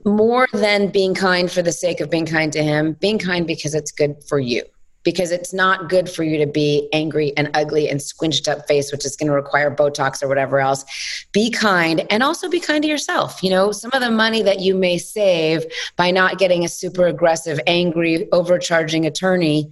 more 0.05 0.47
than 0.53 0.89
being 0.89 1.15
kind 1.15 1.51
for 1.51 1.63
the 1.63 1.71
sake 1.71 1.99
of 1.99 2.11
being 2.11 2.27
kind 2.27 2.53
to 2.53 2.61
him, 2.61 2.93
being 2.99 3.17
kind 3.17 3.47
because 3.47 3.73
it's 3.73 3.91
good 3.91 4.15
for 4.27 4.37
you 4.39 4.61
because 5.03 5.31
it's 5.31 5.53
not 5.53 5.89
good 5.89 6.09
for 6.09 6.23
you 6.23 6.37
to 6.37 6.45
be 6.45 6.89
angry 6.93 7.35
and 7.37 7.49
ugly 7.53 7.89
and 7.89 8.01
squinched 8.01 8.47
up 8.47 8.67
face, 8.67 8.91
which 8.91 9.05
is 9.05 9.15
going 9.15 9.27
to 9.27 9.33
require 9.33 9.73
Botox 9.73 10.21
or 10.21 10.27
whatever 10.27 10.59
else. 10.59 10.85
Be 11.31 11.49
kind 11.49 12.05
and 12.09 12.21
also 12.21 12.49
be 12.49 12.59
kind 12.59 12.83
to 12.83 12.89
yourself. 12.89 13.41
You 13.41 13.49
know, 13.49 13.71
some 13.71 13.91
of 13.93 14.01
the 14.01 14.11
money 14.11 14.41
that 14.43 14.59
you 14.59 14.75
may 14.75 14.97
save 14.97 15.65
by 15.95 16.11
not 16.11 16.37
getting 16.37 16.65
a 16.65 16.69
super 16.69 17.07
aggressive, 17.07 17.59
angry, 17.65 18.27
overcharging 18.31 19.05
attorney, 19.05 19.69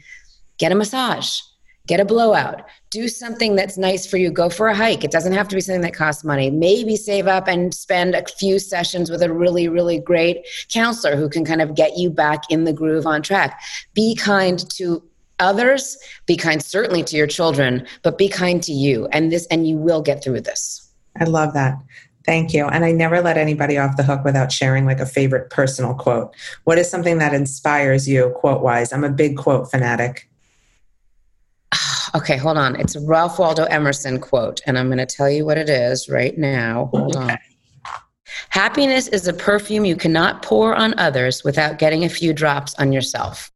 get 0.57 0.71
a 0.71 0.75
massage, 0.75 1.39
get 1.87 1.99
a 1.99 2.05
blowout, 2.05 2.63
do 2.89 3.07
something 3.07 3.55
that's 3.55 3.77
nice 3.77 4.05
for 4.05 4.17
you. 4.17 4.31
Go 4.31 4.49
for 4.49 4.67
a 4.67 4.75
hike. 4.75 5.03
It 5.03 5.11
doesn't 5.11 5.33
have 5.33 5.47
to 5.49 5.55
be 5.55 5.61
something 5.61 5.81
that 5.81 5.93
costs 5.93 6.23
money. 6.23 6.49
Maybe 6.49 6.95
save 6.95 7.27
up 7.27 7.47
and 7.47 7.73
spend 7.73 8.15
a 8.15 8.25
few 8.25 8.59
sessions 8.59 9.09
with 9.09 9.21
a 9.21 9.33
really, 9.33 9.67
really 9.67 9.99
great 9.99 10.45
counselor 10.69 11.15
who 11.15 11.29
can 11.29 11.43
kind 11.43 11.61
of 11.61 11.75
get 11.75 11.97
you 11.97 12.09
back 12.09 12.43
in 12.49 12.63
the 12.63 12.73
groove 12.73 13.05
on 13.05 13.21
track. 13.21 13.61
Be 13.93 14.15
kind 14.15 14.69
to 14.71 15.03
others 15.39 15.97
be 16.25 16.35
kind 16.35 16.63
certainly 16.63 17.03
to 17.03 17.15
your 17.15 17.27
children 17.27 17.85
but 18.03 18.17
be 18.17 18.27
kind 18.27 18.61
to 18.63 18.71
you 18.71 19.07
and 19.11 19.31
this 19.31 19.45
and 19.47 19.67
you 19.67 19.77
will 19.77 20.01
get 20.01 20.23
through 20.23 20.41
this. 20.41 20.89
I 21.19 21.25
love 21.25 21.53
that. 21.53 21.77
Thank 22.25 22.53
you. 22.53 22.67
And 22.67 22.83
i 22.83 22.91
never 22.91 23.21
let 23.21 23.37
anybody 23.37 23.77
off 23.77 23.97
the 23.97 24.03
hook 24.03 24.23
without 24.25 24.51
sharing 24.51 24.85
like 24.85 24.99
a 24.99 25.05
favorite 25.05 25.49
personal 25.49 25.93
quote. 25.93 26.35
What 26.65 26.77
is 26.77 26.89
something 26.89 27.19
that 27.19 27.33
inspires 27.33 28.07
you 28.07 28.33
quote 28.35 28.61
wise 28.61 28.91
i'm 28.91 29.03
a 29.03 29.09
big 29.09 29.37
quote 29.37 29.69
fanatic. 29.69 30.29
Okay 32.15 32.37
hold 32.37 32.57
on. 32.57 32.77
It's 32.77 32.95
a 32.95 33.01
ralph 33.01 33.37
waldo 33.37 33.65
emerson 33.65 34.19
quote 34.19 34.61
and 34.65 34.77
i'm 34.77 34.87
going 34.87 34.97
to 34.97 35.05
tell 35.05 35.29
you 35.29 35.45
what 35.45 35.57
it 35.57 35.69
is 35.69 36.09
right 36.09 36.37
now. 36.37 36.89
Hold 36.93 37.15
okay. 37.15 37.33
on. 37.33 37.37
Happiness 38.49 39.07
is 39.09 39.27
a 39.27 39.33
perfume 39.33 39.85
you 39.85 39.95
cannot 39.95 40.41
pour 40.41 40.75
on 40.75 40.97
others 40.97 41.43
without 41.43 41.79
getting 41.79 42.05
a 42.05 42.09
few 42.09 42.33
drops 42.33 42.73
on 42.75 42.91
yourself 42.91 43.51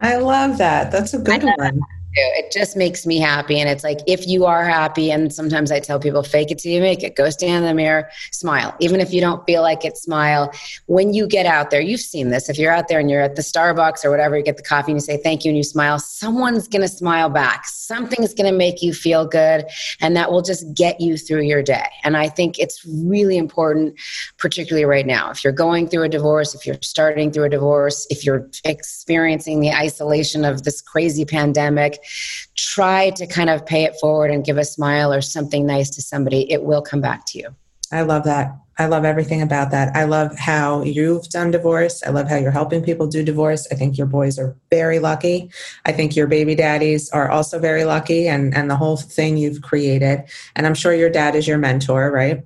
I 0.00 0.16
love 0.16 0.58
that. 0.58 0.90
That's 0.90 1.14
a 1.14 1.18
good 1.18 1.44
one. 1.56 1.80
It 2.12 2.50
just 2.50 2.76
makes 2.76 3.06
me 3.06 3.18
happy. 3.18 3.60
And 3.60 3.68
it's 3.68 3.84
like, 3.84 4.00
if 4.06 4.26
you 4.26 4.44
are 4.44 4.64
happy, 4.64 5.12
and 5.12 5.32
sometimes 5.32 5.70
I 5.70 5.78
tell 5.78 6.00
people, 6.00 6.24
fake 6.24 6.50
it 6.50 6.58
till 6.58 6.72
you 6.72 6.80
make 6.80 7.04
it. 7.04 7.14
Go 7.14 7.30
stand 7.30 7.64
in 7.64 7.68
the 7.68 7.74
mirror, 7.74 8.10
smile. 8.32 8.74
Even 8.80 9.00
if 9.00 9.12
you 9.12 9.20
don't 9.20 9.46
feel 9.46 9.62
like 9.62 9.84
it, 9.84 9.96
smile. 9.96 10.52
When 10.86 11.14
you 11.14 11.28
get 11.28 11.46
out 11.46 11.70
there, 11.70 11.80
you've 11.80 12.00
seen 12.00 12.30
this. 12.30 12.48
If 12.48 12.58
you're 12.58 12.72
out 12.72 12.88
there 12.88 12.98
and 12.98 13.08
you're 13.08 13.20
at 13.20 13.36
the 13.36 13.42
Starbucks 13.42 14.04
or 14.04 14.10
whatever, 14.10 14.36
you 14.36 14.42
get 14.42 14.56
the 14.56 14.62
coffee 14.62 14.90
and 14.90 14.96
you 14.96 15.04
say 15.04 15.18
thank 15.18 15.44
you 15.44 15.50
and 15.50 15.56
you 15.56 15.62
smile, 15.62 16.00
someone's 16.00 16.66
going 16.66 16.82
to 16.82 16.88
smile 16.88 17.28
back. 17.28 17.66
Something's 17.66 18.34
going 18.34 18.50
to 18.50 18.56
make 18.56 18.82
you 18.82 18.92
feel 18.92 19.24
good. 19.24 19.66
And 20.00 20.16
that 20.16 20.32
will 20.32 20.42
just 20.42 20.74
get 20.74 21.00
you 21.00 21.16
through 21.16 21.42
your 21.42 21.62
day. 21.62 21.86
And 22.02 22.16
I 22.16 22.28
think 22.28 22.58
it's 22.58 22.84
really 22.84 23.36
important, 23.36 23.94
particularly 24.36 24.84
right 24.84 25.06
now. 25.06 25.30
If 25.30 25.44
you're 25.44 25.52
going 25.52 25.86
through 25.86 26.02
a 26.02 26.08
divorce, 26.08 26.56
if 26.56 26.66
you're 26.66 26.78
starting 26.82 27.30
through 27.30 27.44
a 27.44 27.48
divorce, 27.48 28.06
if 28.10 28.24
you're 28.24 28.48
experiencing 28.64 29.60
the 29.60 29.70
isolation 29.70 30.44
of 30.44 30.64
this 30.64 30.80
crazy 30.80 31.24
pandemic, 31.24 31.99
try 32.56 33.10
to 33.10 33.26
kind 33.26 33.50
of 33.50 33.64
pay 33.66 33.84
it 33.84 33.94
forward 34.00 34.30
and 34.30 34.44
give 34.44 34.58
a 34.58 34.64
smile 34.64 35.12
or 35.12 35.20
something 35.20 35.66
nice 35.66 35.90
to 35.90 36.02
somebody. 36.02 36.50
It 36.50 36.62
will 36.62 36.82
come 36.82 37.00
back 37.00 37.26
to 37.26 37.38
you. 37.38 37.54
I 37.92 38.02
love 38.02 38.24
that. 38.24 38.56
I 38.78 38.86
love 38.86 39.04
everything 39.04 39.42
about 39.42 39.72
that. 39.72 39.94
I 39.94 40.04
love 40.04 40.38
how 40.38 40.82
you've 40.82 41.28
done 41.28 41.50
divorce. 41.50 42.02
I 42.02 42.10
love 42.10 42.28
how 42.28 42.36
you're 42.36 42.50
helping 42.50 42.82
people 42.82 43.06
do 43.06 43.22
divorce. 43.22 43.66
I 43.70 43.74
think 43.74 43.98
your 43.98 44.06
boys 44.06 44.38
are 44.38 44.56
very 44.70 45.00
lucky. 45.00 45.50
I 45.84 45.92
think 45.92 46.16
your 46.16 46.26
baby 46.26 46.54
daddies 46.54 47.10
are 47.10 47.30
also 47.30 47.58
very 47.58 47.84
lucky 47.84 48.26
and, 48.26 48.56
and 48.56 48.70
the 48.70 48.76
whole 48.76 48.96
thing 48.96 49.36
you've 49.36 49.60
created. 49.60 50.24
And 50.56 50.66
I'm 50.66 50.74
sure 50.74 50.94
your 50.94 51.10
dad 51.10 51.34
is 51.34 51.46
your 51.46 51.58
mentor, 51.58 52.10
right? 52.10 52.42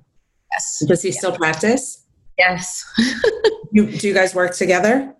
Yes. 0.51 0.83
Does 0.87 1.01
he 1.01 1.11
still 1.13 1.31
practice? 1.31 2.03
Yes. 2.37 2.83
you, 3.71 3.85
do 3.85 4.07
you 4.07 4.13
guys 4.13 4.35
work 4.35 4.55
together? 4.55 5.15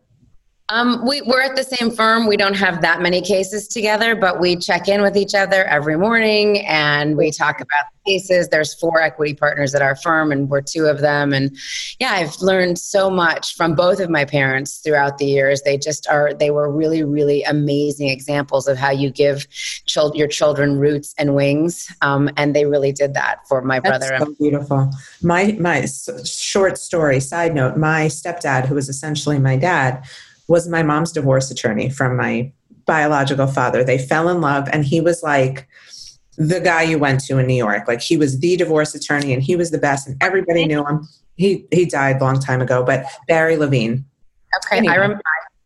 Um, 0.69 1.05
we, 1.05 1.21
we're 1.21 1.41
at 1.41 1.55
the 1.55 1.63
same 1.63 1.91
firm. 1.91 2.25
We 2.25 2.37
don't 2.37 2.55
have 2.55 2.81
that 2.81 2.99
many 2.99 3.21
cases 3.21 3.67
together, 3.67 4.15
but 4.15 4.39
we 4.39 4.55
check 4.55 4.87
in 4.87 5.03
with 5.03 5.15
each 5.15 5.35
other 5.35 5.63
every 5.65 5.95
morning 5.95 6.65
and 6.65 7.15
we 7.15 7.29
talk 7.29 7.61
about 7.61 7.85
cases. 8.03 8.49
There's 8.49 8.73
four 8.73 8.99
equity 8.99 9.35
partners 9.35 9.75
at 9.75 9.83
our 9.83 9.95
firm, 9.95 10.31
and 10.31 10.49
we're 10.49 10.61
two 10.61 10.85
of 10.85 11.01
them. 11.01 11.33
And 11.33 11.55
yeah, 11.99 12.13
I've 12.13 12.35
learned 12.41 12.79
so 12.79 13.11
much 13.11 13.55
from 13.55 13.75
both 13.75 13.99
of 13.99 14.09
my 14.09 14.25
parents 14.25 14.77
throughout 14.77 15.19
the 15.19 15.25
years. 15.25 15.61
They 15.61 15.77
just 15.77 16.07
are, 16.07 16.33
they 16.33 16.49
were 16.49 16.71
really, 16.71 17.03
really 17.03 17.43
amazing 17.43 18.09
examples 18.09 18.67
of 18.67 18.75
how 18.75 18.89
you 18.89 19.11
give 19.11 19.47
chil- 19.85 20.13
your 20.15 20.27
children 20.27 20.79
roots 20.79 21.13
and 21.19 21.35
wings. 21.35 21.93
Um, 22.01 22.27
and 22.37 22.55
they 22.55 22.65
really 22.65 22.91
did 22.91 23.13
that 23.13 23.47
for 23.47 23.61
my 23.61 23.79
That's 23.79 24.09
brother. 24.09 24.25
So 24.25 24.35
beautiful. 24.39 24.91
My, 25.21 25.55
my 25.59 25.85
short 26.25 26.79
story, 26.79 27.19
side 27.19 27.53
note, 27.53 27.77
my 27.77 28.07
stepdad, 28.07 28.65
who 28.65 28.73
was 28.73 28.89
essentially 28.89 29.37
my 29.37 29.57
dad, 29.57 30.03
was 30.47 30.67
my 30.67 30.83
mom's 30.83 31.11
divorce 31.11 31.49
attorney 31.51 31.89
from 31.89 32.17
my 32.17 32.51
biological 32.85 33.47
father. 33.47 33.83
They 33.83 33.97
fell 33.97 34.29
in 34.29 34.41
love, 34.41 34.67
and 34.71 34.85
he 34.85 35.01
was 35.01 35.23
like 35.23 35.67
the 36.37 36.59
guy 36.59 36.83
you 36.83 36.99
went 36.99 37.23
to 37.25 37.37
in 37.37 37.47
New 37.47 37.55
York. 37.55 37.87
Like 37.87 38.01
he 38.01 38.17
was 38.17 38.39
the 38.39 38.57
divorce 38.57 38.93
attorney, 38.95 39.33
and 39.33 39.41
he 39.41 39.55
was 39.55 39.71
the 39.71 39.77
best, 39.77 40.07
and 40.07 40.17
everybody 40.21 40.65
knew 40.65 40.85
him. 40.85 41.07
He 41.35 41.65
he 41.71 41.85
died 41.85 42.17
a 42.17 42.23
long 42.23 42.39
time 42.39 42.61
ago, 42.61 42.83
but 42.83 43.05
Barry 43.27 43.57
Levine. 43.57 44.05
Okay, 44.65 44.77
anyway, 44.77 44.93
I 44.93 44.97
remember. 44.97 45.23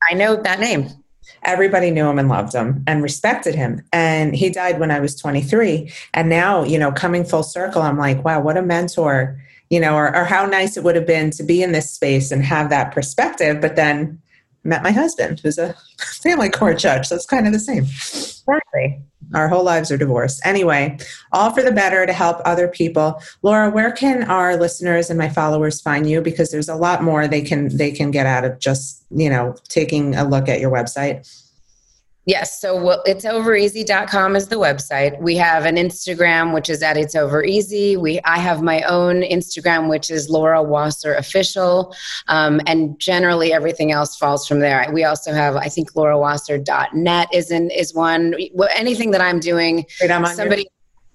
I 0.09 0.13
know 0.13 0.35
that 0.35 0.59
name. 0.59 0.89
Everybody 1.43 1.91
knew 1.91 2.07
him 2.07 2.19
and 2.19 2.27
loved 2.27 2.53
him 2.53 2.83
and 2.87 3.03
respected 3.03 3.55
him. 3.55 3.81
And 3.93 4.35
he 4.35 4.49
died 4.49 4.79
when 4.79 4.91
I 4.91 4.99
was 4.99 5.15
23. 5.15 5.91
And 6.13 6.27
now, 6.27 6.63
you 6.63 6.77
know, 6.77 6.91
coming 6.91 7.23
full 7.23 7.43
circle, 7.43 7.81
I'm 7.81 7.97
like, 7.97 8.23
wow, 8.25 8.41
what 8.41 8.57
a 8.57 8.61
mentor, 8.61 9.39
you 9.69 9.79
know, 9.79 9.95
or, 9.95 10.15
or 10.15 10.25
how 10.25 10.45
nice 10.45 10.75
it 10.75 10.83
would 10.83 10.95
have 10.95 11.07
been 11.07 11.31
to 11.31 11.43
be 11.43 11.63
in 11.63 11.71
this 11.71 11.89
space 11.89 12.31
and 12.31 12.43
have 12.43 12.69
that 12.69 12.91
perspective. 12.91 13.61
But 13.61 13.75
then 13.75 14.19
met 14.69 14.83
my 14.83 14.91
husband, 14.91 15.41
who's 15.41 15.57
a 15.57 15.73
family 15.97 16.49
court 16.49 16.77
judge. 16.77 17.07
So 17.07 17.15
it's 17.15 17.25
kind 17.25 17.47
of 17.47 17.53
the 17.53 17.59
same. 17.59 17.83
Exactly. 17.83 19.01
Our 19.35 19.47
whole 19.47 19.63
lives 19.63 19.91
are 19.91 19.97
divorced. 19.97 20.41
Anyway, 20.43 20.97
all 21.31 21.51
for 21.51 21.61
the 21.61 21.71
better 21.71 22.05
to 22.05 22.13
help 22.13 22.41
other 22.45 22.67
people. 22.67 23.21
Laura, 23.43 23.69
where 23.69 23.91
can 23.91 24.23
our 24.23 24.55
listeners 24.55 25.09
and 25.09 25.19
my 25.19 25.29
followers 25.29 25.81
find 25.81 26.09
you? 26.09 26.21
Because 26.21 26.51
there's 26.51 26.69
a 26.69 26.75
lot 26.75 27.03
more 27.03 27.27
they 27.27 27.41
can 27.41 27.75
they 27.75 27.91
can 27.91 28.09
get 28.09 28.25
out 28.25 28.43
of 28.43 28.57
just, 28.59 29.05
you 29.11 29.29
know, 29.29 29.55
taking 29.67 30.15
a 30.15 30.27
look 30.27 30.49
at 30.49 30.59
your 30.59 30.71
website. 30.71 31.27
Yes, 32.29 32.61
so 32.61 32.79
well, 32.79 33.01
it's 33.07 33.25
overeasy.com 33.25 34.35
is 34.35 34.49
the 34.49 34.57
website. 34.57 35.19
We 35.19 35.35
have 35.37 35.65
an 35.65 35.77
Instagram 35.77 36.53
which 36.53 36.69
is 36.69 36.83
at 36.83 36.95
it's 36.95 37.15
over 37.15 37.43
easy. 37.43 37.97
We 37.97 38.21
I 38.23 38.37
have 38.37 38.61
my 38.61 38.83
own 38.83 39.23
Instagram 39.23 39.89
which 39.89 40.11
is 40.11 40.29
Laura 40.29 40.61
Wasser 40.61 41.15
official, 41.15 41.95
um, 42.27 42.61
and 42.67 42.99
generally 42.99 43.51
everything 43.51 43.91
else 43.91 44.15
falls 44.15 44.47
from 44.47 44.59
there. 44.59 44.87
We 44.93 45.05
also 45.05 45.33
have 45.33 45.55
I 45.55 45.69
think 45.69 45.93
laurawasser.net 45.93 47.29
is 47.33 47.49
in 47.49 47.71
is 47.71 47.95
one. 47.95 48.35
Well, 48.53 48.69
anything 48.75 49.09
that 49.09 49.21
I'm 49.21 49.39
doing, 49.39 49.85
I'm 49.99 50.23
somebody. 50.27 50.67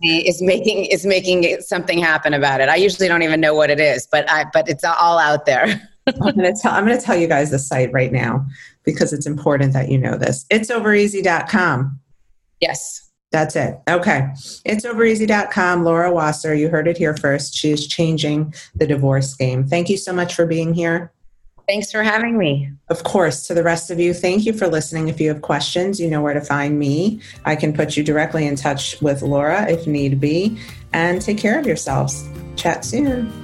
is 0.02 0.42
making 0.42 0.86
is 0.86 1.06
making 1.06 1.60
something 1.60 1.98
happen 1.98 2.34
about 2.34 2.60
it. 2.60 2.68
I 2.68 2.74
usually 2.74 3.06
don't 3.06 3.22
even 3.22 3.40
know 3.40 3.54
what 3.54 3.70
it 3.70 3.78
is, 3.78 4.08
but 4.10 4.28
I 4.28 4.46
but 4.52 4.68
it's 4.68 4.82
all 4.82 5.20
out 5.20 5.46
there. 5.46 5.80
I'm 6.08 6.34
going 6.34 6.52
to 6.52 6.60
tell 6.60 6.72
I'm 6.72 6.84
going 6.84 6.98
to 6.98 7.02
tell 7.02 7.16
you 7.16 7.28
guys 7.28 7.52
the 7.52 7.58
site 7.60 7.92
right 7.92 8.10
now 8.12 8.44
because 8.84 9.12
it's 9.12 9.26
important 9.26 9.72
that 9.72 9.90
you 9.90 9.98
know 9.98 10.16
this. 10.16 10.46
It's 10.50 10.70
overeasy.com. 10.70 12.00
Yes. 12.60 13.10
That's 13.32 13.56
it. 13.56 13.80
Okay. 13.88 14.28
It's 14.64 14.86
overeasy.com. 14.86 15.82
Laura 15.82 16.12
Wasser, 16.12 16.54
you 16.54 16.68
heard 16.68 16.86
it 16.86 16.96
here 16.96 17.16
first. 17.16 17.54
She 17.54 17.72
is 17.72 17.88
changing 17.88 18.54
the 18.76 18.86
divorce 18.86 19.34
game. 19.34 19.66
Thank 19.66 19.88
you 19.88 19.96
so 19.96 20.12
much 20.12 20.34
for 20.34 20.46
being 20.46 20.72
here. 20.72 21.12
Thanks 21.66 21.90
for 21.90 22.02
having 22.02 22.38
me. 22.38 22.70
Of 22.90 23.04
course. 23.04 23.46
To 23.46 23.54
the 23.54 23.62
rest 23.62 23.90
of 23.90 23.98
you, 23.98 24.14
thank 24.14 24.44
you 24.44 24.52
for 24.52 24.68
listening. 24.68 25.08
If 25.08 25.20
you 25.20 25.28
have 25.28 25.42
questions, 25.42 25.98
you 25.98 26.08
know 26.08 26.22
where 26.22 26.34
to 26.34 26.40
find 26.40 26.78
me. 26.78 27.20
I 27.44 27.56
can 27.56 27.72
put 27.72 27.96
you 27.96 28.04
directly 28.04 28.46
in 28.46 28.54
touch 28.54 29.00
with 29.00 29.22
Laura 29.22 29.68
if 29.68 29.86
need 29.86 30.20
be. 30.20 30.58
And 30.92 31.20
take 31.20 31.38
care 31.38 31.58
of 31.58 31.66
yourselves. 31.66 32.28
Chat 32.56 32.84
soon. 32.84 33.43